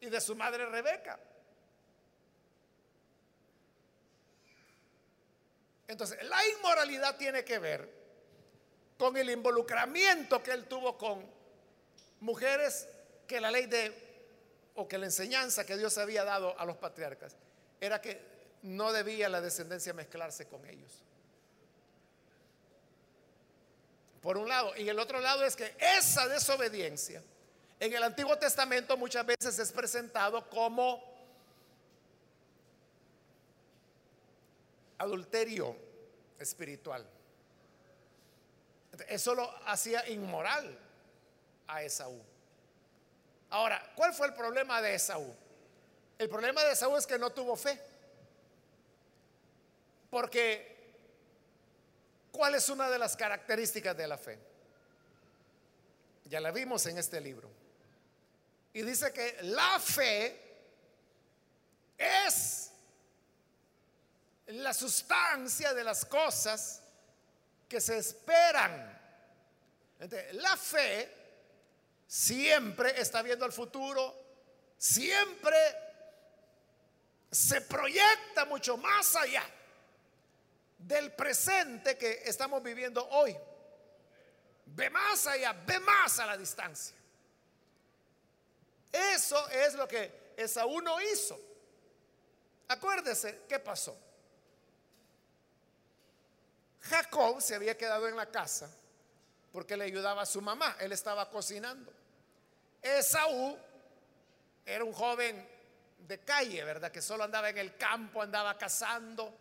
y 0.00 0.10
de 0.10 0.20
su 0.20 0.36
madre 0.36 0.66
Rebeca. 0.66 1.18
Entonces, 5.88 6.22
la 6.24 6.46
inmoralidad 6.48 7.16
tiene 7.16 7.44
que 7.44 7.58
ver 7.58 8.01
con 9.02 9.16
el 9.16 9.30
involucramiento 9.30 10.40
que 10.44 10.52
él 10.52 10.66
tuvo 10.66 10.96
con 10.96 11.26
mujeres 12.20 12.86
que 13.26 13.40
la 13.40 13.50
ley 13.50 13.66
de 13.66 13.92
o 14.76 14.86
que 14.86 14.96
la 14.96 15.06
enseñanza 15.06 15.66
que 15.66 15.76
Dios 15.76 15.98
había 15.98 16.22
dado 16.22 16.56
a 16.56 16.64
los 16.64 16.76
patriarcas 16.76 17.34
era 17.80 18.00
que 18.00 18.20
no 18.62 18.92
debía 18.92 19.28
la 19.28 19.40
descendencia 19.40 19.92
mezclarse 19.92 20.46
con 20.46 20.64
ellos. 20.66 21.02
Por 24.20 24.38
un 24.38 24.48
lado, 24.48 24.72
y 24.76 24.88
el 24.88 25.00
otro 25.00 25.18
lado 25.18 25.44
es 25.44 25.56
que 25.56 25.74
esa 25.80 26.28
desobediencia 26.28 27.24
en 27.80 27.92
el 27.92 28.04
Antiguo 28.04 28.38
Testamento 28.38 28.96
muchas 28.96 29.26
veces 29.26 29.58
es 29.58 29.72
presentado 29.72 30.48
como 30.48 31.02
adulterio 34.96 35.74
espiritual. 36.38 37.04
Eso 39.08 39.34
lo 39.34 39.50
hacía 39.66 40.08
inmoral 40.08 40.78
a 41.66 41.82
Esaú. 41.82 42.20
Ahora, 43.50 43.92
¿cuál 43.94 44.12
fue 44.12 44.26
el 44.26 44.34
problema 44.34 44.80
de 44.82 44.94
Esaú? 44.94 45.34
El 46.18 46.28
problema 46.28 46.62
de 46.64 46.72
Esaú 46.72 46.96
es 46.96 47.06
que 47.06 47.18
no 47.18 47.30
tuvo 47.30 47.56
fe. 47.56 47.80
Porque, 50.10 50.76
¿cuál 52.30 52.54
es 52.54 52.68
una 52.68 52.90
de 52.90 52.98
las 52.98 53.16
características 53.16 53.96
de 53.96 54.06
la 54.06 54.18
fe? 54.18 54.38
Ya 56.26 56.40
la 56.40 56.50
vimos 56.50 56.84
en 56.86 56.98
este 56.98 57.20
libro. 57.20 57.50
Y 58.74 58.82
dice 58.82 59.12
que 59.12 59.38
la 59.42 59.78
fe 59.78 60.38
es 61.96 62.70
la 64.46 64.74
sustancia 64.74 65.72
de 65.72 65.84
las 65.84 66.04
cosas 66.04 66.81
que 67.72 67.80
se 67.80 67.96
esperan. 67.96 69.00
la 70.32 70.56
fe 70.58 71.10
siempre 72.06 73.00
está 73.00 73.22
viendo 73.22 73.46
al 73.46 73.52
futuro, 73.52 74.14
siempre 74.76 75.56
se 77.30 77.62
proyecta 77.62 78.44
mucho 78.44 78.76
más 78.76 79.16
allá 79.16 79.42
del 80.76 81.12
presente 81.12 81.96
que 81.96 82.24
estamos 82.26 82.62
viviendo 82.62 83.08
hoy. 83.08 83.34
Ve 84.66 84.90
más 84.90 85.26
allá, 85.26 85.54
ve 85.54 85.80
más 85.80 86.18
a 86.18 86.26
la 86.26 86.36
distancia. 86.36 86.94
Eso 88.92 89.48
es 89.48 89.72
lo 89.72 89.88
que 89.88 90.34
Esaú 90.36 90.82
no 90.82 91.00
hizo. 91.00 91.40
Acuérdese, 92.68 93.44
¿qué 93.48 93.58
pasó? 93.58 93.96
Jacob 96.82 97.40
se 97.40 97.54
había 97.54 97.76
quedado 97.76 98.08
en 98.08 98.16
la 98.16 98.26
casa 98.26 98.70
porque 99.52 99.76
le 99.76 99.84
ayudaba 99.84 100.22
a 100.22 100.26
su 100.26 100.40
mamá, 100.40 100.76
él 100.80 100.92
estaba 100.92 101.28
cocinando. 101.28 101.92
Esaú 102.80 103.56
era 104.64 104.82
un 104.82 104.92
joven 104.92 105.48
de 105.98 106.18
calle, 106.20 106.64
¿verdad? 106.64 106.90
Que 106.90 107.02
solo 107.02 107.24
andaba 107.24 107.50
en 107.50 107.58
el 107.58 107.76
campo, 107.76 108.22
andaba 108.22 108.56
cazando. 108.56 109.32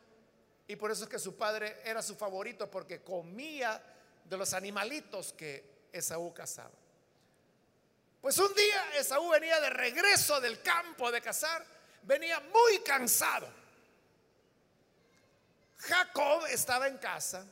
Y 0.67 0.75
por 0.75 0.91
eso 0.91 1.05
es 1.05 1.09
que 1.09 1.17
su 1.17 1.35
padre 1.35 1.81
era 1.83 2.01
su 2.01 2.15
favorito, 2.15 2.69
porque 2.69 3.01
comía 3.01 3.81
de 4.25 4.37
los 4.37 4.53
animalitos 4.53 5.33
que 5.33 5.87
Esaú 5.91 6.33
cazaba. 6.33 6.71
Pues 8.21 8.37
un 8.37 8.53
día 8.53 8.97
Esaú 8.97 9.29
venía 9.29 9.59
de 9.59 9.69
regreso 9.69 10.39
del 10.39 10.61
campo 10.61 11.11
de 11.11 11.21
cazar, 11.21 11.65
venía 12.03 12.39
muy 12.39 12.79
cansado. 12.79 13.60
Jacob 15.81 16.45
estaba 16.47 16.87
en 16.87 16.97
casa 16.97 17.45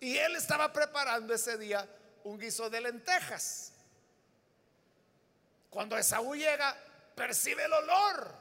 y 0.00 0.16
él 0.16 0.34
estaba 0.34 0.72
preparando 0.72 1.32
ese 1.32 1.56
día 1.56 1.88
un 2.24 2.38
guiso 2.38 2.68
de 2.68 2.80
lentejas. 2.80 3.72
Cuando 5.70 5.96
Esaú 5.96 6.34
llega, 6.34 6.76
percibe 7.14 7.64
el 7.64 7.72
olor 7.72 8.34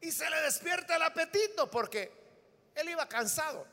y 0.00 0.12
se 0.12 0.30
le 0.30 0.40
despierta 0.42 0.94
el 0.94 1.02
apetito 1.02 1.68
porque 1.68 2.12
él 2.76 2.88
iba 2.88 3.08
cansado. 3.08 3.66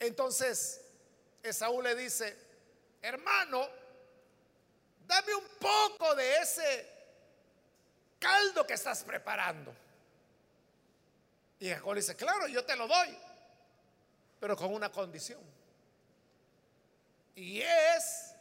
Entonces 0.00 0.80
Esaú 1.42 1.82
le 1.82 1.94
dice, 1.94 2.34
hermano, 3.02 3.68
dame 5.06 5.34
un 5.34 5.48
poco 5.60 6.14
de 6.14 6.38
ese 6.38 6.93
caldo 8.24 8.66
que 8.66 8.74
estás 8.74 9.04
preparando. 9.04 9.74
Y 11.60 11.68
Jacob 11.68 11.94
dice, 11.94 12.16
claro, 12.16 12.48
yo 12.48 12.64
te 12.64 12.74
lo 12.74 12.88
doy, 12.88 13.16
pero 14.40 14.56
con 14.56 14.72
una 14.72 14.90
condición. 14.90 15.40
Y 17.36 17.60
es 17.60 18.34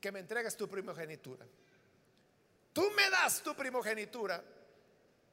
que 0.00 0.10
me 0.10 0.20
entregues 0.20 0.56
tu 0.56 0.68
primogenitura. 0.68 1.44
Tú 2.72 2.90
me 2.96 3.10
das 3.10 3.42
tu 3.42 3.54
primogenitura 3.54 4.42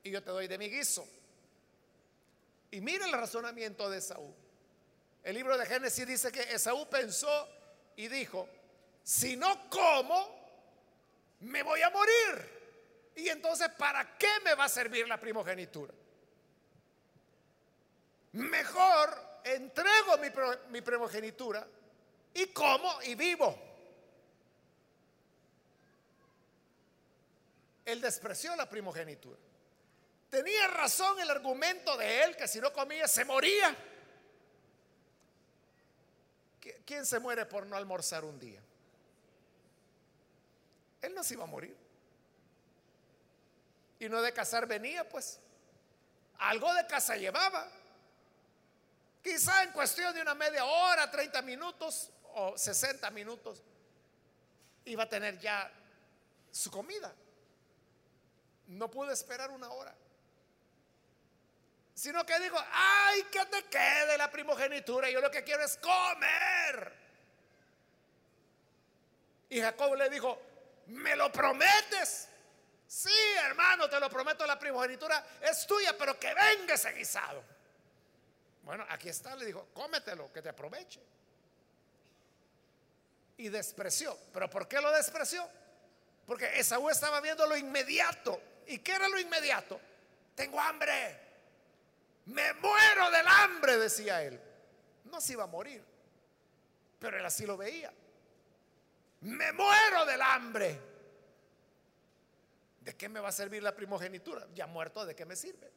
y 0.04 0.12
yo 0.12 0.22
te 0.22 0.32
doy 0.32 0.48
de 0.48 0.58
mi 0.58 0.70
guiso. 0.70 1.08
Y 2.72 2.82
mira 2.82 3.06
el 3.06 3.14
razonamiento 3.14 3.90
de 3.90 4.00
Esaú. 4.00 4.34
El 5.24 5.36
libro 5.36 5.58
de 5.58 5.66
Génesis 5.66 6.06
dice 6.06 6.32
que 6.32 6.42
Esaú 6.42 6.88
pensó 6.90 7.48
y 7.96 8.08
dijo, 8.08 8.48
si 9.04 9.38
no 9.38 9.70
como, 9.70 10.38
me 11.40 11.64
voy 11.64 11.82
a 11.82 11.90
morir. 11.90 12.59
Y 13.20 13.28
entonces, 13.28 13.70
¿para 13.78 14.18
qué 14.18 14.30
me 14.46 14.56
va 14.56 14.66
a 14.66 14.70
servir 14.70 15.06
la 15.08 15.20
primogenitura? 15.20 15.94
Mejor 18.32 19.42
entrego 19.44 20.18
mi, 20.70 20.82
primogenitura 20.82 21.68
y 22.34 22.48
como 22.48 23.02
y 23.02 23.16
vivo. 23.16 23.60
Él 27.84 28.00
despreció 28.00 28.56
la 28.56 28.70
primogenitura. 28.70 29.40
Tenía 30.30 30.68
razón 30.68 31.20
el 31.20 31.30
argumento 31.30 31.98
de 31.98 32.24
él 32.24 32.38
que 32.38 32.48
si 32.48 32.62
no 32.62 32.72
comía 32.72 33.08
se 33.08 33.26
moría. 33.26 33.76
¿Quién 36.86 37.06
se 37.06 37.20
muere 37.20 37.46
por 37.48 37.66
no 37.66 37.76
almorzar 37.76 38.24
un 38.24 38.40
día? 38.40 38.62
Él 41.02 41.14
no 41.14 41.24
se 41.24 41.34
iba 41.34 41.44
a 41.44 41.48
morir. 41.48 41.89
Y 44.00 44.10
no 44.10 44.22
de 44.22 44.34
cazar 44.34 44.66
venía, 44.66 45.08
pues. 45.08 45.40
Algo 46.38 46.74
de 46.74 46.88
casa 46.88 47.16
llevaba. 47.16 47.70
Quizá 49.22 49.64
en 49.64 49.72
cuestión 49.72 50.14
de 50.16 50.22
una 50.22 50.34
media 50.34 50.64
hora, 50.66 51.12
30 51.12 51.42
minutos 51.42 52.10
o 52.36 52.58
60 52.58 53.10
minutos, 53.12 53.62
iba 54.86 55.04
a 55.04 55.10
tener 55.10 55.38
ya 55.40 55.70
su 56.52 56.72
comida. 56.72 57.14
No 58.68 58.90
pudo 58.90 59.12
esperar 59.12 59.52
una 59.52 59.70
hora 59.70 59.94
sino 62.00 62.26
que 62.26 62.40
dijo, 62.40 62.56
ay, 62.72 63.24
que 63.24 63.46
te 63.48 63.66
quede 63.66 64.18
la 64.18 64.32
primogenitura, 64.32 65.10
yo 65.10 65.20
lo 65.20 65.30
que 65.30 65.44
quiero 65.44 65.66
es 65.66 65.76
comer. 65.76 66.94
Y 69.50 69.60
Jacob 69.60 69.96
le 69.96 70.10
dijo, 70.10 70.42
¿me 70.88 71.18
lo 71.18 71.30
prometes? 71.30 72.29
Sí, 72.90 73.14
hermano, 73.46 73.88
te 73.88 74.00
lo 74.00 74.10
prometo, 74.10 74.48
la 74.48 74.58
primogenitura 74.58 75.24
es 75.42 75.68
tuya, 75.68 75.96
pero 75.96 76.20
que 76.20 76.34
venga 76.34 76.74
ese 76.74 76.92
guisado. 76.92 77.44
Bueno, 78.64 78.84
aquí 78.90 79.10
está, 79.10 79.36
le 79.36 79.46
dijo, 79.46 79.68
cómetelo, 79.76 80.34
que 80.34 80.42
te 80.42 80.50
aproveche. 80.50 81.00
Y 83.38 83.48
despreció. 83.50 84.18
¿Pero 84.34 84.50
por 84.50 84.68
qué 84.68 84.82
lo 84.82 84.92
despreció? 84.92 85.48
Porque 86.26 86.60
Esaú 86.60 86.90
estaba 86.90 87.22
viendo 87.22 87.46
lo 87.46 87.56
inmediato. 87.56 88.42
¿Y 88.66 88.80
qué 88.80 88.94
era 88.94 89.08
lo 89.08 89.20
inmediato? 89.20 89.80
Tengo 90.34 90.60
hambre. 90.60 91.20
Me 92.26 92.54
muero 92.54 93.12
del 93.12 93.28
hambre, 93.28 93.78
decía 93.78 94.24
él. 94.24 94.42
No 95.06 95.22
se 95.22 95.34
iba 95.34 95.44
a 95.44 95.48
morir, 95.48 95.86
pero 96.98 97.20
él 97.20 97.26
así 97.26 97.46
lo 97.46 97.56
veía. 97.56 97.94
Me 99.22 99.52
muero 99.52 100.08
del 100.08 100.24
hambre. 100.24 100.89
¿De 102.90 102.96
qué 102.96 103.08
me 103.08 103.20
va 103.20 103.30
a 103.30 103.32
servir 103.32 103.62
la 103.62 103.76
primogenitura? 103.76 104.48
Ya 104.56 104.66
muerto, 104.66 105.06
¿de 105.06 105.16
qué 105.16 105.24
me 105.24 105.36
sirve? 105.36 105.70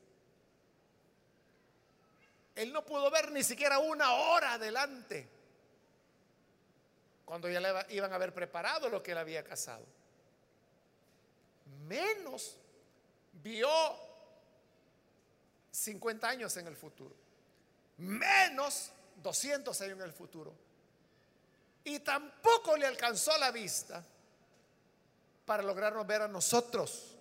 Él 2.54 2.72
no 2.72 2.86
pudo 2.86 3.10
ver 3.10 3.30
ni 3.32 3.44
siquiera 3.44 3.78
una 3.80 4.12
hora 4.14 4.54
adelante 4.54 5.28
cuando 7.26 7.50
ya 7.50 7.60
le 7.60 7.94
iban 7.94 8.10
a 8.10 8.14
haber 8.14 8.32
preparado 8.32 8.88
lo 8.88 9.02
que 9.02 9.12
él 9.12 9.18
había 9.18 9.44
casado. 9.44 9.84
Menos 11.86 12.56
vio 13.42 13.68
50 15.70 16.26
años 16.26 16.56
en 16.56 16.66
el 16.66 16.76
futuro. 16.76 17.14
Menos 17.98 18.90
200 19.16 19.78
años 19.82 19.98
en 19.98 20.04
el 20.06 20.14
futuro. 20.14 20.54
Y 21.84 21.98
tampoco 21.98 22.74
le 22.74 22.86
alcanzó 22.86 23.36
la 23.36 23.50
vista 23.50 24.02
para 25.44 25.62
lograrnos 25.62 26.06
ver 26.06 26.22
a 26.22 26.28
nosotros, 26.28 27.16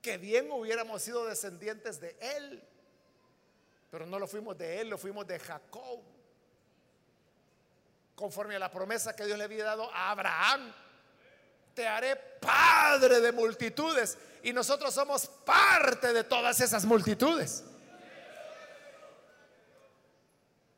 que 0.00 0.18
bien 0.18 0.50
hubiéramos 0.50 1.02
sido 1.02 1.24
descendientes 1.26 2.00
de 2.00 2.16
él, 2.20 2.62
pero 3.90 4.06
no 4.06 4.18
lo 4.18 4.26
fuimos 4.26 4.56
de 4.58 4.80
él, 4.80 4.88
lo 4.88 4.98
fuimos 4.98 5.26
de 5.26 5.38
Jacob, 5.38 6.00
conforme 8.14 8.56
a 8.56 8.58
la 8.58 8.70
promesa 8.70 9.14
que 9.14 9.24
Dios 9.24 9.38
le 9.38 9.44
había 9.44 9.64
dado 9.64 9.90
a 9.92 10.10
Abraham. 10.10 10.72
Te 11.74 11.86
haré 11.86 12.16
padre 12.16 13.20
de 13.20 13.32
multitudes 13.32 14.18
y 14.42 14.52
nosotros 14.52 14.92
somos 14.92 15.26
parte 15.26 16.12
de 16.12 16.24
todas 16.24 16.60
esas 16.60 16.84
multitudes. 16.84 17.64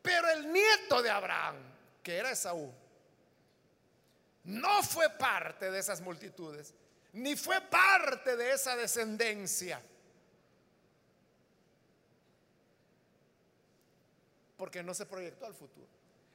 Pero 0.03 0.29
el 0.29 0.53
nieto 0.53 1.03
de 1.03 1.11
Abraham, 1.11 1.57
que 2.03 2.17
era 2.17 2.31
Esaú, 2.31 2.73
no 4.45 4.83
fue 4.83 5.09
parte 5.11 5.71
de 5.71 5.79
esas 5.79 6.01
multitudes, 6.01 6.75
ni 7.15 7.37
fue 7.37 7.61
parte 7.63 8.37
de 8.37 8.53
esa 8.53 8.77
descendencia. 8.77 9.81
Porque 14.57 14.83
no 14.83 14.95
se 14.95 15.07
proyectó 15.07 15.47
al 15.47 15.55
futuro. 15.55 15.89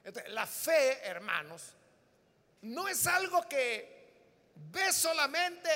Entonces, 0.04 0.32
la 0.32 0.46
fe, 0.46 1.06
hermanos, 1.06 1.74
no 2.62 2.88
es 2.88 3.06
algo 3.06 3.48
que 3.48 4.00
ve 4.72 4.92
solamente 4.92 5.68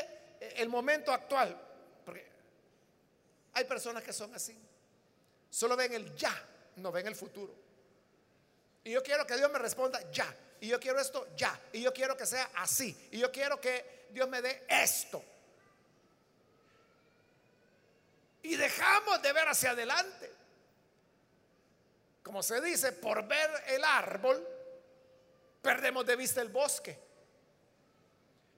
el 0.57 0.69
momento 0.69 1.13
actual. 1.13 1.59
Porque 2.05 2.27
hay 3.55 3.65
personas 3.65 4.03
que 4.03 4.13
son 4.13 4.35
así. 4.35 4.59
Solo 5.51 5.77
ven 5.77 5.93
el 5.93 6.15
ya, 6.15 6.35
no 6.77 6.91
ven 6.91 7.07
el 7.07 7.15
futuro. 7.15 7.55
Y 8.83 8.91
yo 8.91 9.03
quiero 9.03 9.27
que 9.27 9.37
Dios 9.37 9.51
me 9.51 9.59
responda 9.59 10.11
ya. 10.11 10.35
Y 10.65 10.69
yo 10.69 10.81
quiero 10.81 10.99
esto 10.99 11.29
ya. 11.37 11.61
Y 11.75 11.83
yo 11.83 11.93
quiero 11.93 12.17
que 12.17 12.25
sea 12.25 12.49
así. 12.55 13.09
Y 13.11 13.19
yo 13.19 13.31
quiero 13.31 13.61
que 13.61 14.07
Dios 14.09 14.27
me 14.31 14.41
dé 14.41 14.65
esto. 14.67 15.23
Y 18.43 18.57
dejamos 18.57 19.21
de 19.21 19.33
ver 19.35 19.47
hacia 19.47 19.73
adelante. 19.73 20.33
Como 22.23 22.43
se 22.43 22.63
dice, 22.63 22.93
por 22.93 23.27
ver 23.27 23.51
el 23.67 23.85
árbol, 23.85 24.43
perdemos 25.61 26.07
de 26.07 26.17
vista 26.17 26.41
el 26.41 26.49
bosque. 26.49 26.99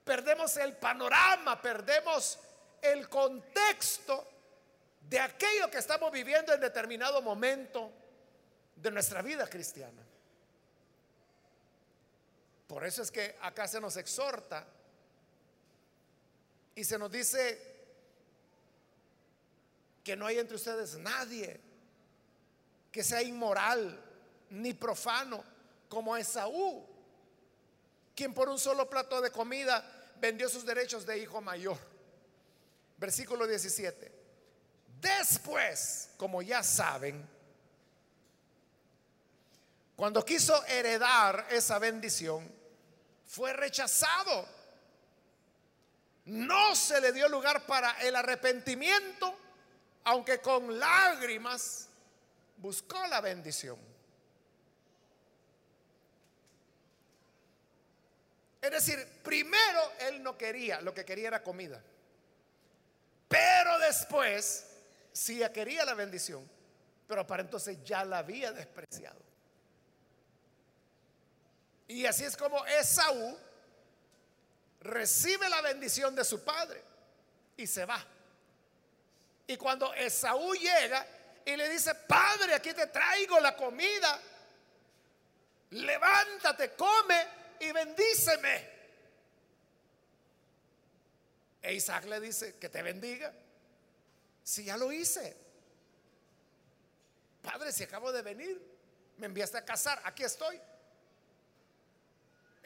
Perdemos 0.04 0.56
el 0.58 0.76
panorama, 0.76 1.60
perdemos 1.60 2.38
el 2.82 3.08
contexto 3.08 4.30
de 5.00 5.18
aquello 5.18 5.68
que 5.68 5.78
estamos 5.78 6.12
viviendo 6.12 6.54
en 6.54 6.60
determinado 6.60 7.20
momento 7.20 7.90
de 8.76 8.92
nuestra 8.92 9.22
vida 9.22 9.48
cristiana. 9.48 10.05
Por 12.66 12.84
eso 12.84 13.02
es 13.02 13.10
que 13.10 13.36
acá 13.40 13.68
se 13.68 13.80
nos 13.80 13.96
exhorta 13.96 14.66
y 16.74 16.84
se 16.84 16.98
nos 16.98 17.10
dice 17.10 17.76
que 20.02 20.16
no 20.16 20.26
hay 20.26 20.38
entre 20.38 20.56
ustedes 20.56 20.96
nadie 20.98 21.60
que 22.90 23.02
sea 23.04 23.22
inmoral 23.22 24.02
ni 24.50 24.74
profano 24.74 25.42
como 25.88 26.16
Esaú, 26.16 26.86
quien 28.14 28.32
por 28.32 28.48
un 28.48 28.58
solo 28.58 28.88
plato 28.88 29.20
de 29.20 29.30
comida 29.30 29.84
vendió 30.20 30.48
sus 30.48 30.64
derechos 30.64 31.04
de 31.06 31.18
hijo 31.18 31.40
mayor. 31.40 31.78
Versículo 32.96 33.46
17. 33.46 34.12
Después, 35.00 36.10
como 36.16 36.40
ya 36.40 36.62
saben, 36.62 37.28
cuando 39.94 40.24
quiso 40.24 40.64
heredar 40.66 41.46
esa 41.50 41.78
bendición, 41.78 42.55
fue 43.26 43.52
rechazado. 43.52 44.48
No 46.26 46.74
se 46.74 47.00
le 47.00 47.12
dio 47.12 47.28
lugar 47.28 47.66
para 47.66 47.92
el 48.02 48.16
arrepentimiento, 48.16 49.36
aunque 50.04 50.40
con 50.40 50.78
lágrimas 50.78 51.88
buscó 52.56 53.06
la 53.06 53.20
bendición. 53.20 53.78
Es 58.60 58.70
decir, 58.72 59.06
primero 59.22 59.92
él 60.00 60.22
no 60.22 60.36
quería, 60.36 60.80
lo 60.80 60.92
que 60.92 61.04
quería 61.04 61.28
era 61.28 61.42
comida. 61.42 61.80
Pero 63.28 63.78
después, 63.78 64.66
sí 65.12 65.40
quería 65.54 65.84
la 65.84 65.94
bendición, 65.94 66.48
pero 67.06 67.24
para 67.24 67.42
entonces 67.42 67.78
ya 67.84 68.04
la 68.04 68.18
había 68.18 68.50
despreciado. 68.52 69.25
Y 71.88 72.06
así 72.06 72.24
es 72.24 72.36
como 72.36 72.64
Esaú 72.66 73.38
recibe 74.80 75.48
la 75.48 75.60
bendición 75.62 76.14
de 76.14 76.24
su 76.24 76.44
padre 76.44 76.82
y 77.56 77.66
se 77.66 77.84
va. 77.84 78.04
Y 79.46 79.56
cuando 79.56 79.92
Esaú 79.94 80.54
llega 80.54 81.06
y 81.44 81.56
le 81.56 81.68
dice, 81.68 81.94
padre, 81.94 82.54
aquí 82.54 82.72
te 82.72 82.88
traigo 82.88 83.38
la 83.38 83.54
comida, 83.56 84.20
levántate, 85.70 86.74
come 86.74 87.26
y 87.60 87.70
bendíceme. 87.70 88.76
E 91.62 91.74
Isaac 91.74 92.04
le 92.04 92.20
dice, 92.20 92.56
que 92.56 92.68
te 92.68 92.82
bendiga. 92.82 93.32
Si 94.42 94.64
ya 94.64 94.76
lo 94.76 94.92
hice. 94.92 95.36
Padre, 97.42 97.72
si 97.72 97.84
acabo 97.84 98.12
de 98.12 98.22
venir, 98.22 98.60
me 99.16 99.26
enviaste 99.26 99.58
a 99.58 99.64
casar, 99.64 100.00
aquí 100.04 100.24
estoy. 100.24 100.60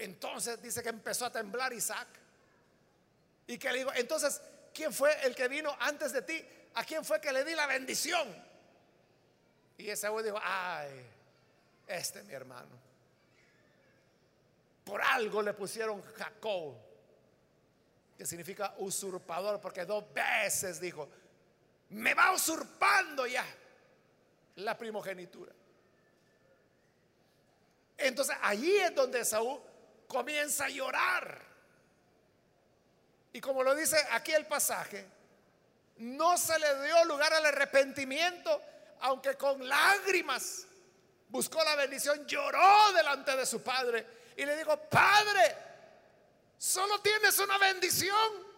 Entonces 0.01 0.61
dice 0.63 0.83
que 0.83 0.89
empezó 0.89 1.27
a 1.27 1.31
temblar 1.31 1.73
Isaac. 1.73 2.09
Y 3.47 3.59
que 3.59 3.71
le 3.71 3.79
digo, 3.79 3.93
entonces, 3.95 4.41
¿quién 4.73 4.93
fue 4.93 5.27
el 5.27 5.35
que 5.35 5.47
vino 5.49 5.77
antes 5.81 6.13
de 6.13 6.23
ti? 6.23 6.45
¿A 6.75 6.85
quién 6.85 7.05
fue 7.05 7.21
que 7.21 7.33
le 7.33 7.45
di 7.45 7.55
la 7.55 7.67
bendición? 7.67 8.29
Y 9.77 9.91
Esaú 9.91 10.23
dijo, 10.23 10.39
ay, 10.43 11.07
este 11.87 12.23
mi 12.23 12.33
hermano. 12.33 12.79
Por 14.85 15.03
algo 15.03 15.43
le 15.43 15.53
pusieron 15.53 16.03
Jacob, 16.03 16.77
que 18.17 18.25
significa 18.25 18.75
usurpador, 18.79 19.61
porque 19.61 19.85
dos 19.85 20.05
veces 20.15 20.81
dijo, 20.81 21.09
me 21.91 22.15
va 22.15 22.33
usurpando 22.33 23.27
ya 23.27 23.45
la 24.57 24.79
primogenitura. 24.79 25.53
Entonces 27.99 28.37
allí 28.41 28.77
es 28.77 28.95
donde 28.95 29.21
Esaú 29.21 29.70
comienza 30.11 30.65
a 30.65 30.69
llorar. 30.69 31.41
Y 33.33 33.41
como 33.41 33.63
lo 33.63 33.75
dice 33.77 33.97
aquí 34.11 34.33
el 34.33 34.47
pasaje, 34.47 35.07
no 35.99 36.37
se 36.37 36.59
le 36.59 36.85
dio 36.85 37.05
lugar 37.05 37.33
al 37.33 37.47
arrepentimiento, 37.47 38.61
aunque 39.01 39.37
con 39.37 39.67
lágrimas 39.67 40.67
buscó 41.29 41.63
la 41.63 41.77
bendición, 41.77 42.27
lloró 42.27 42.93
delante 42.93 43.37
de 43.37 43.47
su 43.47 43.63
padre 43.63 44.05
y 44.37 44.45
le 44.45 44.57
dijo, 44.57 44.77
Padre, 44.91 45.57
solo 46.59 47.01
tienes 47.01 47.39
una 47.39 47.57
bendición. 47.59 48.51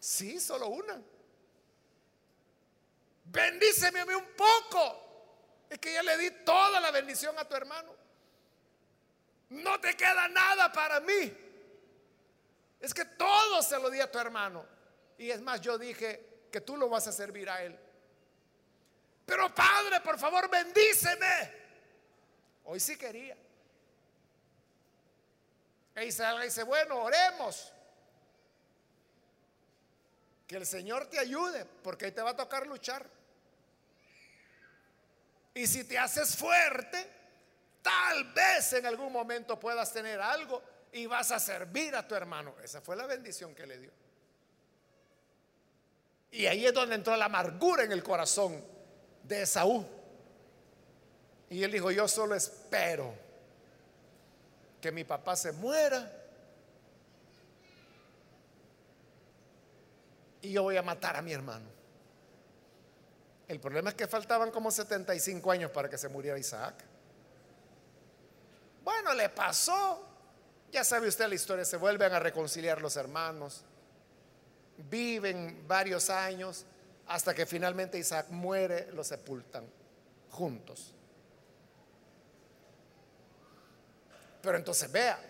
Sí, 0.00 0.40
solo 0.40 0.66
una. 0.68 1.00
Bendíceme 3.24 4.04
un 4.16 4.26
poco. 4.36 5.04
Es 5.70 5.78
que 5.78 5.92
ya 5.92 6.02
le 6.02 6.16
di 6.16 6.30
toda 6.44 6.80
la 6.80 6.90
bendición 6.90 7.38
a 7.38 7.44
tu 7.44 7.54
hermano 7.54 7.97
no 9.50 9.80
te 9.80 9.96
queda 9.96 10.28
nada 10.28 10.70
para 10.72 11.00
mí. 11.00 11.32
Es 12.80 12.94
que 12.94 13.04
todo 13.04 13.62
se 13.62 13.78
lo 13.78 13.90
di 13.90 14.00
a 14.00 14.10
tu 14.10 14.18
hermano. 14.18 14.64
Y 15.16 15.30
es 15.30 15.40
más, 15.40 15.60
yo 15.60 15.78
dije 15.78 16.46
que 16.50 16.60
tú 16.60 16.76
lo 16.76 16.88
vas 16.88 17.06
a 17.08 17.12
servir 17.12 17.48
a 17.50 17.62
él. 17.62 17.78
Pero 19.26 19.54
padre, 19.54 20.00
por 20.00 20.18
favor, 20.18 20.48
bendíceme. 20.48 21.52
Hoy 22.64 22.80
sí 22.80 22.96
quería. 22.96 23.36
E 25.94 26.06
Isaac 26.06 26.42
dice, 26.42 26.62
bueno, 26.62 27.02
oremos. 27.02 27.72
Que 30.46 30.56
el 30.56 30.64
Señor 30.64 31.10
te 31.10 31.18
ayude, 31.18 31.64
porque 31.82 32.06
ahí 32.06 32.12
te 32.12 32.22
va 32.22 32.30
a 32.30 32.36
tocar 32.36 32.66
luchar. 32.66 33.04
Y 35.52 35.66
si 35.66 35.84
te 35.84 35.98
haces 35.98 36.36
fuerte, 36.36 37.17
tal 37.82 38.32
vez 38.32 38.72
en 38.72 38.86
algún 38.86 39.12
momento 39.12 39.58
puedas 39.58 39.92
tener 39.92 40.20
algo 40.20 40.62
y 40.92 41.06
vas 41.06 41.30
a 41.30 41.38
servir 41.38 41.94
a 41.94 42.06
tu 42.06 42.14
hermano. 42.14 42.54
Esa 42.62 42.80
fue 42.80 42.96
la 42.96 43.06
bendición 43.06 43.54
que 43.54 43.66
le 43.66 43.78
dio. 43.78 43.90
Y 46.30 46.46
ahí 46.46 46.66
es 46.66 46.74
donde 46.74 46.94
entró 46.94 47.16
la 47.16 47.26
amargura 47.26 47.84
en 47.84 47.92
el 47.92 48.02
corazón 48.02 48.62
de 49.22 49.42
Esaú. 49.42 49.86
Y 51.50 51.62
él 51.62 51.72
dijo, 51.72 51.90
yo 51.90 52.06
solo 52.06 52.34
espero 52.34 53.14
que 54.80 54.92
mi 54.92 55.04
papá 55.04 55.34
se 55.34 55.52
muera 55.52 56.12
y 60.42 60.52
yo 60.52 60.62
voy 60.62 60.76
a 60.76 60.82
matar 60.82 61.16
a 61.16 61.22
mi 61.22 61.32
hermano. 61.32 61.66
El 63.48 63.60
problema 63.60 63.90
es 63.90 63.96
que 63.96 64.06
faltaban 64.06 64.50
como 64.50 64.70
75 64.70 65.50
años 65.50 65.70
para 65.70 65.88
que 65.88 65.96
se 65.96 66.08
muriera 66.08 66.38
Isaac. 66.38 66.84
Bueno, 68.88 69.12
le 69.12 69.28
pasó. 69.28 70.02
Ya 70.72 70.82
sabe 70.82 71.08
usted 71.08 71.28
la 71.28 71.34
historia, 71.34 71.62
se 71.66 71.76
vuelven 71.76 72.10
a 72.14 72.18
reconciliar 72.18 72.80
los 72.80 72.96
hermanos. 72.96 73.62
Viven 74.78 75.68
varios 75.68 76.08
años 76.08 76.64
hasta 77.06 77.34
que 77.34 77.44
finalmente 77.44 77.98
Isaac 77.98 78.28
muere, 78.30 78.90
lo 78.92 79.04
sepultan 79.04 79.70
juntos. 80.30 80.94
Pero 84.40 84.56
entonces 84.56 84.90
vea, 84.90 85.20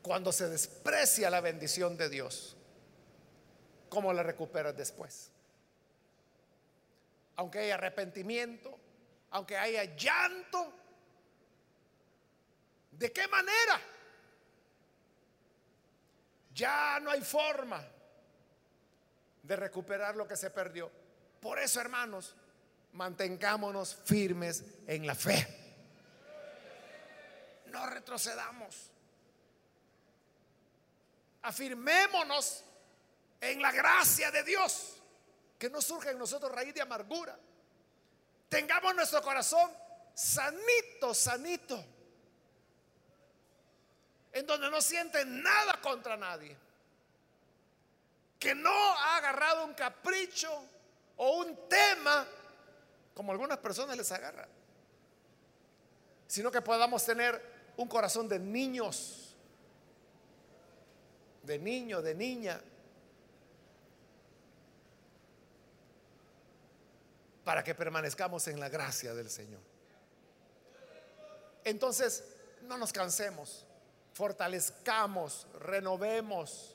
cuando 0.00 0.32
se 0.32 0.48
desprecia 0.48 1.28
la 1.28 1.42
bendición 1.42 1.98
de 1.98 2.08
Dios, 2.08 2.56
¿cómo 3.90 4.10
la 4.14 4.22
recuperas 4.22 4.74
después? 4.74 5.30
Aunque 7.36 7.58
haya 7.58 7.74
arrepentimiento, 7.74 8.78
aunque 9.32 9.58
haya 9.58 9.84
llanto, 9.96 10.72
¿de 12.98 13.12
qué 13.12 13.28
manera? 13.28 13.80
Ya 16.54 17.00
no 17.00 17.10
hay 17.10 17.22
forma 17.22 17.84
de 19.42 19.56
recuperar 19.56 20.16
lo 20.16 20.26
que 20.26 20.36
se 20.36 20.50
perdió. 20.50 20.90
Por 21.40 21.58
eso, 21.58 21.80
hermanos, 21.80 22.34
mantengámonos 22.92 23.96
firmes 24.04 24.64
en 24.86 25.06
la 25.06 25.14
fe. 25.14 25.46
No 27.66 27.84
retrocedamos. 27.86 28.90
Afirmémonos 31.42 32.64
en 33.40 33.60
la 33.60 33.72
gracia 33.72 34.30
de 34.30 34.44
Dios. 34.44 35.02
Que 35.58 35.68
no 35.68 35.82
surja 35.82 36.10
en 36.10 36.18
nosotros 36.18 36.52
raíz 36.52 36.72
de 36.72 36.80
amargura. 36.80 37.38
Tengamos 38.48 38.94
nuestro 38.94 39.20
corazón 39.22 39.70
sanito, 40.14 41.12
sanito. 41.12 41.84
En 44.34 44.46
donde 44.46 44.70
no 44.70 44.82
sienten 44.82 45.42
nada 45.42 45.80
contra 45.80 46.16
nadie. 46.16 46.54
Que 48.38 48.54
no 48.54 48.70
ha 48.70 49.16
agarrado 49.16 49.64
un 49.64 49.72
capricho 49.72 50.50
o 51.16 51.38
un 51.38 51.68
tema 51.68 52.26
como 53.14 53.32
algunas 53.32 53.58
personas 53.58 53.96
les 53.96 54.10
agarran, 54.10 54.48
sino 56.26 56.50
que 56.50 56.60
podamos 56.60 57.04
tener 57.04 57.40
un 57.76 57.88
corazón 57.88 58.28
de 58.28 58.38
niños, 58.38 59.36
de 61.42 61.58
niño, 61.58 62.02
de 62.02 62.14
niña, 62.14 62.60
para 67.44 67.62
que 67.62 67.74
permanezcamos 67.74 68.48
en 68.48 68.58
la 68.58 68.68
gracia 68.68 69.14
del 69.14 69.30
Señor. 69.30 69.60
Entonces, 71.62 72.24
no 72.62 72.76
nos 72.76 72.92
cansemos, 72.92 73.64
fortalezcamos, 74.14 75.46
renovemos 75.60 76.74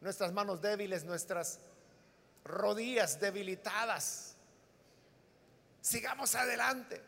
nuestras 0.00 0.32
manos 0.32 0.62
débiles, 0.62 1.04
nuestras 1.04 1.58
rodillas 2.44 3.20
debilitadas. 3.20 4.36
Sigamos 5.80 6.34
adelante. 6.34 7.02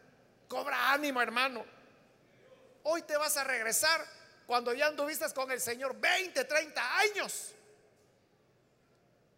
Cobra 0.49 0.93
ánimo, 0.93 1.23
hermano. 1.23 1.65
Hoy 2.83 3.03
te 3.03 3.17
vas 3.17 3.37
a 3.37 3.45
regresar 3.45 4.05
cuando 4.47 4.73
ya 4.75 4.87
anduviste 4.87 5.33
con 5.33 5.51
el 5.51 5.61
Señor 5.61 5.97
20, 5.99 6.45
30 6.45 6.99
años. 6.99 7.53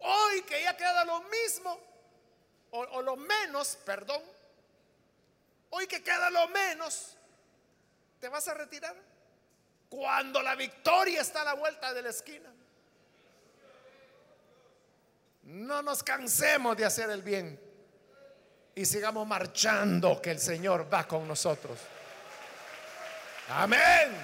Hoy 0.00 0.42
que 0.42 0.62
ya 0.62 0.76
queda 0.76 1.04
lo 1.04 1.20
mismo, 1.22 1.78
o, 2.70 3.02
lo 3.02 3.16
menos, 3.16 3.76
perdón. 3.84 4.22
Hoy 5.70 5.86
que 5.86 6.02
queda 6.02 6.30
lo 6.30 6.48
menos, 6.48 7.16
te 8.20 8.28
vas 8.28 8.46
a 8.48 8.54
retirar. 8.54 8.94
Cuando 9.89 10.43
la 10.43 10.55
victoria 10.55 11.20
está 11.20 11.43
a 11.43 11.45
la 11.45 11.55
vuelta 11.55 11.95
de 11.95 12.03
la 12.03 12.11
esquina. 12.11 12.53
No 15.45 15.82
nos 15.82 16.03
cansemos 16.03 16.76
de 16.76 16.84
hacer 16.84 17.09
el 17.09 17.22
bien 17.22 17.59
y 18.74 18.84
sigamos 18.84 19.26
marchando 19.26 20.20
que 20.20 20.30
el 20.32 20.39
Señor 20.39 20.93
va 20.93 21.09
con 21.09 21.26
nosotros. 21.26 21.78
Amén. 23.49 24.14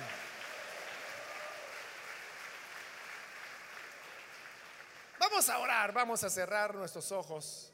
Vamos 5.19 5.49
a 5.49 5.59
orar, 5.59 5.93
vamos 5.93 6.23
a 6.23 6.29
cerrar 6.29 6.75
nuestros 6.75 7.11
ojos. 7.11 7.73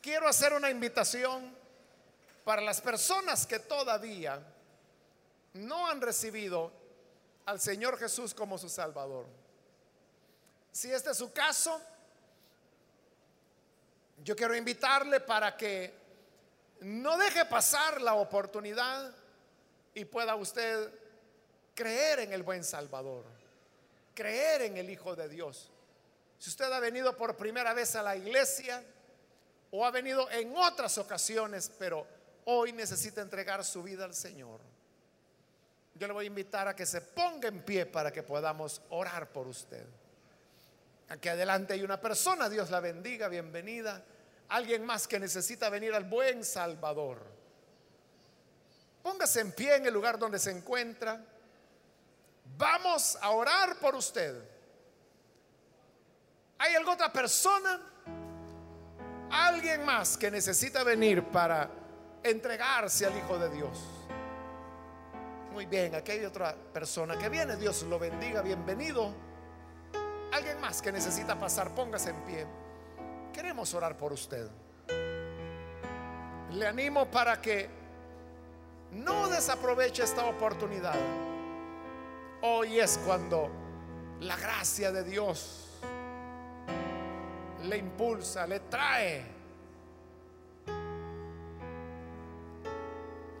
Quiero 0.00 0.28
hacer 0.28 0.52
una 0.52 0.70
invitación 0.70 1.52
para 2.44 2.62
las 2.62 2.80
personas 2.80 3.46
que 3.46 3.58
todavía 3.58 4.40
no 5.54 5.88
han 5.88 6.00
recibido 6.00 6.72
al 7.46 7.60
Señor 7.60 7.98
Jesús 7.98 8.34
como 8.34 8.58
su 8.58 8.68
Salvador. 8.68 9.26
Si 10.72 10.90
este 10.90 11.10
es 11.10 11.16
su 11.16 11.32
caso, 11.32 11.80
yo 14.22 14.34
quiero 14.34 14.54
invitarle 14.56 15.20
para 15.20 15.56
que 15.56 15.94
no 16.80 17.16
deje 17.16 17.44
pasar 17.44 18.00
la 18.00 18.14
oportunidad 18.14 19.14
y 19.94 20.04
pueda 20.04 20.34
usted 20.34 20.92
creer 21.74 22.20
en 22.20 22.32
el 22.32 22.42
buen 22.42 22.64
Salvador, 22.64 23.24
creer 24.14 24.62
en 24.62 24.76
el 24.76 24.90
Hijo 24.90 25.14
de 25.14 25.28
Dios. 25.28 25.70
Si 26.38 26.50
usted 26.50 26.70
ha 26.72 26.80
venido 26.80 27.16
por 27.16 27.36
primera 27.36 27.72
vez 27.74 27.94
a 27.94 28.02
la 28.02 28.16
iglesia 28.16 28.82
o 29.70 29.84
ha 29.84 29.90
venido 29.90 30.28
en 30.30 30.56
otras 30.56 30.98
ocasiones, 30.98 31.70
pero 31.78 32.06
hoy 32.44 32.72
necesita 32.72 33.22
entregar 33.22 33.64
su 33.64 33.82
vida 33.82 34.04
al 34.04 34.14
Señor, 34.14 34.60
yo 35.94 36.06
le 36.06 36.12
voy 36.12 36.24
a 36.24 36.28
invitar 36.28 36.66
a 36.66 36.74
que 36.74 36.86
se 36.86 37.00
ponga 37.00 37.48
en 37.48 37.62
pie 37.62 37.86
para 37.86 38.12
que 38.12 38.22
podamos 38.22 38.82
orar 38.90 39.32
por 39.32 39.46
usted. 39.46 39.86
Aquí 41.08 41.28
adelante 41.28 41.74
hay 41.74 41.82
una 41.82 42.00
persona, 42.00 42.48
Dios 42.48 42.70
la 42.70 42.80
bendiga, 42.80 43.28
bienvenida. 43.28 44.02
Alguien 44.48 44.84
más 44.84 45.06
que 45.06 45.20
necesita 45.20 45.70
venir 45.70 45.94
al 45.94 46.04
buen 46.04 46.44
Salvador. 46.44 47.24
Póngase 49.02 49.40
en 49.40 49.52
pie 49.52 49.76
en 49.76 49.86
el 49.86 49.94
lugar 49.94 50.18
donde 50.18 50.38
se 50.38 50.50
encuentra. 50.50 51.22
Vamos 52.56 53.16
a 53.20 53.30
orar 53.30 53.78
por 53.78 53.94
usted. 53.94 54.34
¿Hay 56.58 56.74
alguna 56.74 56.94
otra 56.94 57.12
persona? 57.12 57.80
Alguien 59.30 59.84
más 59.84 60.16
que 60.16 60.30
necesita 60.30 60.82
venir 60.82 61.22
para 61.24 61.70
entregarse 62.22 63.06
al 63.06 63.16
Hijo 63.16 63.38
de 63.38 63.50
Dios. 63.50 63.93
Muy 65.54 65.66
bien, 65.66 65.94
aquí 65.94 66.10
hay 66.10 66.24
otra 66.24 66.52
persona 66.52 67.16
que 67.16 67.28
viene. 67.28 67.54
Dios 67.54 67.84
lo 67.84 67.96
bendiga, 67.96 68.42
bienvenido. 68.42 69.14
Alguien 70.32 70.60
más 70.60 70.82
que 70.82 70.90
necesita 70.90 71.38
pasar, 71.38 71.72
póngase 71.72 72.10
en 72.10 72.16
pie. 72.24 72.46
Queremos 73.32 73.72
orar 73.72 73.96
por 73.96 74.12
usted. 74.12 74.50
Le 76.50 76.66
animo 76.66 77.06
para 77.08 77.40
que 77.40 77.70
no 78.90 79.28
desaproveche 79.28 80.02
esta 80.02 80.26
oportunidad. 80.26 80.96
Hoy 82.42 82.80
es 82.80 82.98
cuando 83.06 83.48
la 84.22 84.36
gracia 84.36 84.90
de 84.90 85.04
Dios 85.04 85.68
le 87.62 87.76
impulsa, 87.76 88.44
le 88.48 88.58
trae. 88.58 89.24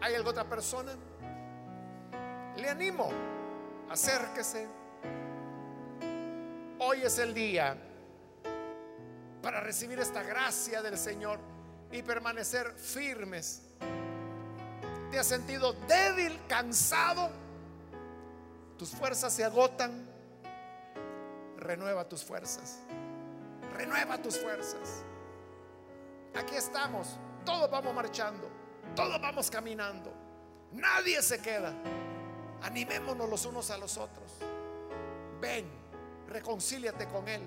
¿Hay 0.00 0.14
alguna 0.14 0.30
otra 0.30 0.44
persona? 0.44 0.94
Le 2.56 2.68
animo, 2.68 3.10
acérquese 3.90 4.66
hoy 6.78 7.02
es 7.02 7.18
el 7.18 7.32
día 7.32 7.76
para 9.42 9.60
recibir 9.60 9.98
esta 9.98 10.22
gracia 10.22 10.82
del 10.82 10.98
Señor 10.98 11.38
y 11.90 12.02
permanecer 12.02 12.72
firmes. 12.72 13.62
¿Te 15.10 15.18
has 15.18 15.26
sentido 15.26 15.72
débil, 15.86 16.38
cansado? 16.48 17.30
¿Tus 18.78 18.90
fuerzas 18.90 19.32
se 19.32 19.44
agotan? 19.44 20.06
Renueva 21.56 22.08
tus 22.08 22.24
fuerzas. 22.24 22.80
Renueva 23.74 24.18
tus 24.18 24.38
fuerzas. 24.38 25.04
Aquí 26.34 26.56
estamos. 26.56 27.16
Todos 27.44 27.70
vamos 27.70 27.94
marchando. 27.94 28.50
Todos 28.96 29.20
vamos 29.20 29.50
caminando. 29.50 30.12
Nadie 30.72 31.22
se 31.22 31.40
queda. 31.40 31.72
Animémonos 32.64 33.28
los 33.28 33.44
unos 33.44 33.70
a 33.70 33.76
los 33.76 33.98
otros. 33.98 34.38
Ven, 35.38 35.66
reconcíliate 36.28 37.06
con 37.08 37.28
Él. 37.28 37.42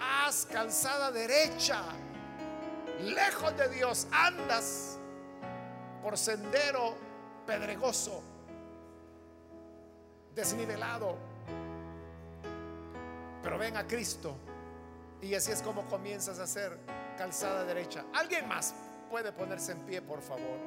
Haz 0.00 0.46
calzada 0.46 1.10
derecha. 1.10 1.82
Lejos 3.02 3.54
de 3.58 3.68
Dios 3.68 4.06
andas 4.10 4.98
por 6.02 6.16
sendero 6.16 6.94
pedregoso, 7.46 8.22
desnivelado. 10.34 11.16
Pero 13.42 13.58
ven 13.58 13.76
a 13.76 13.86
Cristo 13.86 14.34
y 15.20 15.34
así 15.34 15.52
es 15.52 15.60
como 15.60 15.84
comienzas 15.88 16.38
a 16.38 16.44
hacer 16.44 16.78
calzada 17.18 17.64
derecha. 17.64 18.06
¿Alguien 18.14 18.48
más 18.48 18.74
puede 19.10 19.30
ponerse 19.30 19.72
en 19.72 19.80
pie, 19.80 20.00
por 20.00 20.22
favor? 20.22 20.58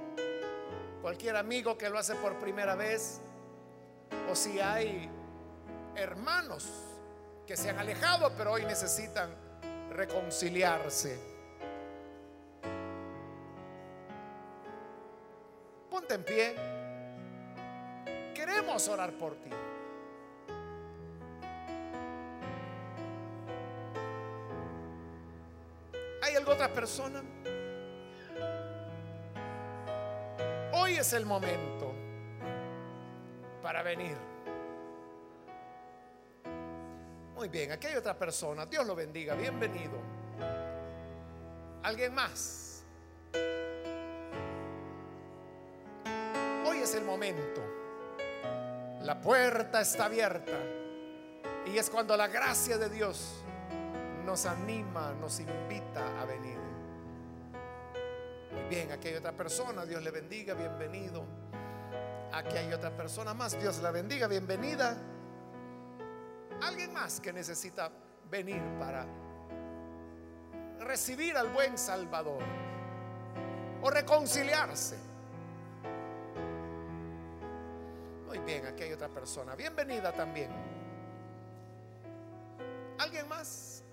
Cualquier 1.01 1.37
amigo 1.37 1.77
que 1.77 1.89
lo 1.89 1.97
hace 1.97 2.15
por 2.15 2.37
primera 2.39 2.75
vez 2.75 3.21
o 4.29 4.35
si 4.35 4.59
hay 4.59 5.09
hermanos 5.95 6.69
que 7.47 7.55
se 7.55 7.69
han 7.69 7.79
alejado 7.79 8.31
pero 8.37 8.51
hoy 8.53 8.65
necesitan 8.65 9.29
reconciliarse. 9.91 11.17
Ponte 15.89 16.13
en 16.15 16.23
pie. 16.23 16.55
Queremos 18.33 18.87
orar 18.89 19.13
por 19.13 19.35
ti. 19.35 19.49
¿Hay 26.21 26.35
alguna 26.35 26.55
otra 26.55 26.73
persona? 26.73 27.23
Hoy 30.89 30.97
es 30.97 31.13
el 31.13 31.23
momento 31.23 31.93
para 33.61 33.83
venir. 33.83 34.17
Muy 37.35 37.47
bien, 37.47 37.71
aquí 37.71 37.85
hay 37.85 37.95
otra 37.95 38.17
persona. 38.17 38.65
Dios 38.65 38.87
lo 38.87 38.95
bendiga. 38.95 39.35
Bienvenido. 39.35 39.99
¿Alguien 41.83 42.15
más? 42.15 42.83
Hoy 46.65 46.79
es 46.79 46.95
el 46.95 47.03
momento. 47.03 47.61
La 49.01 49.21
puerta 49.21 49.81
está 49.81 50.05
abierta. 50.05 50.57
Y 51.67 51.77
es 51.77 51.87
cuando 51.91 52.17
la 52.17 52.29
gracia 52.29 52.79
de 52.79 52.89
Dios 52.89 53.43
nos 54.25 54.47
anima, 54.47 55.13
nos 55.21 55.39
invita 55.39 56.19
a 56.19 56.25
venir. 56.25 56.78
Muy 58.51 58.63
bien, 58.69 58.91
aquí 58.91 59.09
hay 59.09 59.15
otra 59.15 59.31
persona, 59.31 59.85
Dios 59.85 60.01
le 60.01 60.11
bendiga, 60.11 60.53
bienvenido. 60.53 61.23
Aquí 62.31 62.57
hay 62.57 62.71
otra 62.73 62.95
persona 62.95 63.33
más, 63.33 63.59
Dios 63.59 63.79
la 63.79 63.91
bendiga, 63.91 64.27
bienvenida. 64.27 64.97
Alguien 66.61 66.91
más 66.93 67.19
que 67.19 67.31
necesita 67.31 67.91
venir 68.29 68.61
para 68.79 69.05
recibir 70.79 71.37
al 71.37 71.49
buen 71.49 71.77
Salvador 71.77 72.41
o 73.81 73.89
reconciliarse. 73.89 74.97
Muy 78.27 78.39
bien, 78.39 78.65
aquí 78.65 78.83
hay 78.83 78.93
otra 78.93 79.09
persona. 79.09 79.55
Bienvenida 79.55 80.11
también. 80.11 80.51
¿Alguien 82.99 83.27
más? 83.27 83.83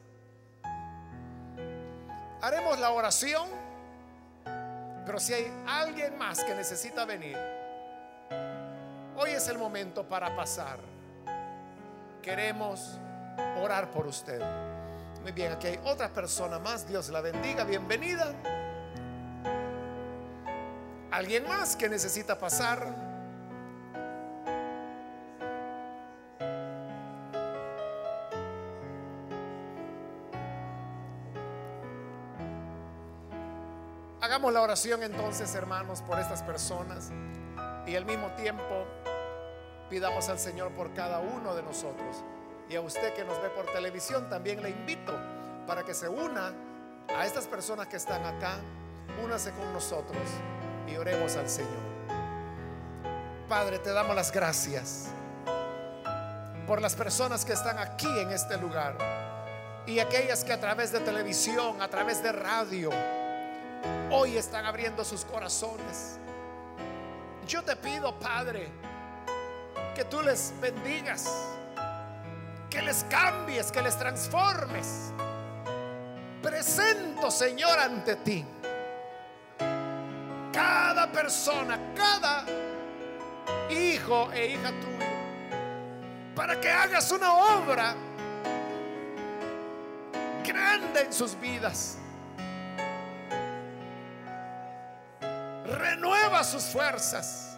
Haremos 2.42 2.78
la 2.78 2.90
oración, 2.90 3.48
pero 5.06 5.20
si 5.20 5.32
hay 5.34 5.52
alguien 5.68 6.18
más 6.18 6.42
que 6.42 6.52
necesita 6.52 7.04
venir, 7.04 7.38
hoy 9.16 9.30
es 9.30 9.46
el 9.46 9.56
momento 9.56 10.06
para 10.06 10.34
pasar. 10.34 10.80
Queremos 12.20 12.98
orar 13.62 13.92
por 13.92 14.08
usted. 14.08 14.42
Muy 15.22 15.30
bien, 15.30 15.52
aquí 15.52 15.68
hay 15.68 15.80
otra 15.84 16.08
persona 16.08 16.58
más. 16.58 16.88
Dios 16.88 17.08
la 17.10 17.20
bendiga. 17.20 17.62
Bienvenida. 17.62 18.34
¿Alguien 21.12 21.46
más 21.46 21.76
que 21.76 21.88
necesita 21.88 22.36
pasar? 22.36 23.05
Hagamos 34.46 34.60
la 34.60 34.62
oración 34.62 35.02
entonces, 35.02 35.52
hermanos, 35.56 36.02
por 36.02 36.20
estas 36.20 36.40
personas 36.44 37.10
y 37.84 37.96
al 37.96 38.04
mismo 38.04 38.28
tiempo 38.36 38.86
pidamos 39.90 40.28
al 40.28 40.38
Señor 40.38 40.70
por 40.70 40.94
cada 40.94 41.18
uno 41.18 41.52
de 41.56 41.64
nosotros. 41.64 42.22
Y 42.68 42.76
a 42.76 42.80
usted 42.80 43.12
que 43.14 43.24
nos 43.24 43.42
ve 43.42 43.48
por 43.48 43.66
televisión 43.72 44.30
también 44.30 44.62
le 44.62 44.70
invito 44.70 45.18
para 45.66 45.82
que 45.82 45.94
se 45.94 46.08
una 46.08 46.52
a 47.08 47.26
estas 47.26 47.48
personas 47.48 47.88
que 47.88 47.96
están 47.96 48.24
acá, 48.24 48.60
únase 49.24 49.50
con 49.50 49.72
nosotros 49.72 50.22
y 50.86 50.94
oremos 50.94 51.34
al 51.34 51.50
Señor. 51.50 51.82
Padre, 53.48 53.80
te 53.80 53.92
damos 53.92 54.14
las 54.14 54.30
gracias 54.30 55.08
por 56.68 56.80
las 56.80 56.94
personas 56.94 57.44
que 57.44 57.54
están 57.54 57.80
aquí 57.80 58.20
en 58.20 58.30
este 58.30 58.56
lugar 58.58 58.96
y 59.86 59.98
aquellas 59.98 60.44
que 60.44 60.52
a 60.52 60.60
través 60.60 60.92
de 60.92 61.00
televisión, 61.00 61.82
a 61.82 61.88
través 61.88 62.22
de 62.22 62.30
radio, 62.30 62.90
hoy 64.10 64.36
están 64.36 64.66
abriendo 64.66 65.04
sus 65.04 65.24
corazones. 65.24 66.18
Yo 67.46 67.62
te 67.62 67.76
pido, 67.76 68.18
Padre, 68.18 68.68
que 69.94 70.04
tú 70.04 70.20
les 70.22 70.52
bendigas, 70.60 71.30
que 72.68 72.82
les 72.82 73.04
cambies, 73.04 73.70
que 73.70 73.82
les 73.82 73.96
transformes. 73.96 75.12
Presento, 76.42 77.30
Señor, 77.30 77.78
ante 77.78 78.16
ti 78.16 78.44
cada 80.56 81.12
persona, 81.12 81.78
cada 81.94 82.46
hijo 83.68 84.32
e 84.32 84.52
hija 84.52 84.70
tuya, 84.80 86.34
para 86.34 86.58
que 86.58 86.70
hagas 86.70 87.12
una 87.12 87.34
obra 87.34 87.94
grande 90.42 91.02
en 91.02 91.12
sus 91.12 91.38
vidas. 91.38 91.98
Renueva 95.76 96.42
sus 96.44 96.64
fuerzas. 96.64 97.56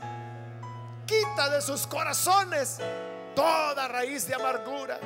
Quita 1.07 1.49
de 1.51 1.61
sus 1.63 1.87
corazones 1.87 2.81
toda 3.35 3.89
raíz 3.89 4.27
de 4.27 4.35
amargura. 4.35 4.99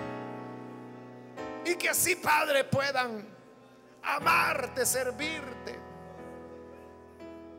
Y 1.65 1.75
que 1.77 1.91
así, 1.91 2.17
Padre, 2.17 2.65
puedan 2.65 3.25
amarte, 4.03 4.85
servirte, 4.85 5.79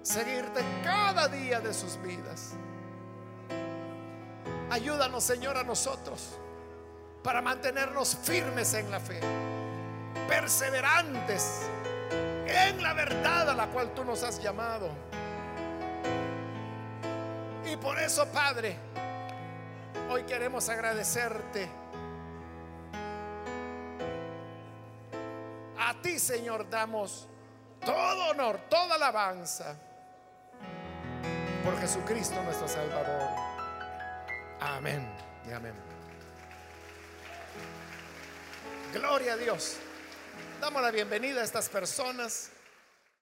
seguirte 0.01 0.62
cada 0.84 1.28
día 1.28 1.62
de 1.62 1.74
sus 1.74 2.01
vidas. 2.01 2.54
Ayúdanos, 4.70 5.24
Señor, 5.24 5.56
a 5.58 5.64
nosotros 5.64 6.39
para 7.24 7.41
mantenernos 7.41 8.18
firmes 8.24 8.74
en 8.74 8.91
la 8.91 8.99
fe, 8.99 9.20
perseverantes 10.28 11.70
en 12.47 12.84
la 12.84 12.93
verdad 12.93 13.49
a 13.49 13.54
la 13.54 13.68
cual 13.68 13.93
tú 13.93 14.04
nos 14.04 14.24
has 14.24 14.41
llamado. 14.41 14.89
Y 17.74 17.78
por 17.78 17.97
eso, 17.97 18.28
Padre, 18.28 18.78
hoy 20.07 20.21
queremos 20.26 20.69
agradecerte. 20.69 21.67
A 25.80 25.95
ti, 25.99 26.19
Señor, 26.19 26.69
damos 26.69 27.28
todo 27.84 28.30
honor, 28.30 28.59
toda 28.69 28.93
alabanza 28.93 29.76
por 31.65 31.76
Jesucristo 31.80 32.39
nuestro 32.43 32.67
Salvador. 32.67 33.28
Amén 34.59 35.11
y 35.49 35.51
amén. 35.51 35.74
Gloria 38.93 39.34
a 39.34 39.38
Dios. 39.38 39.78
Damos 40.61 40.80
la 40.80 40.91
bienvenida 40.91 41.41
a 41.41 41.43
estas 41.43 41.69
personas. 41.69 42.51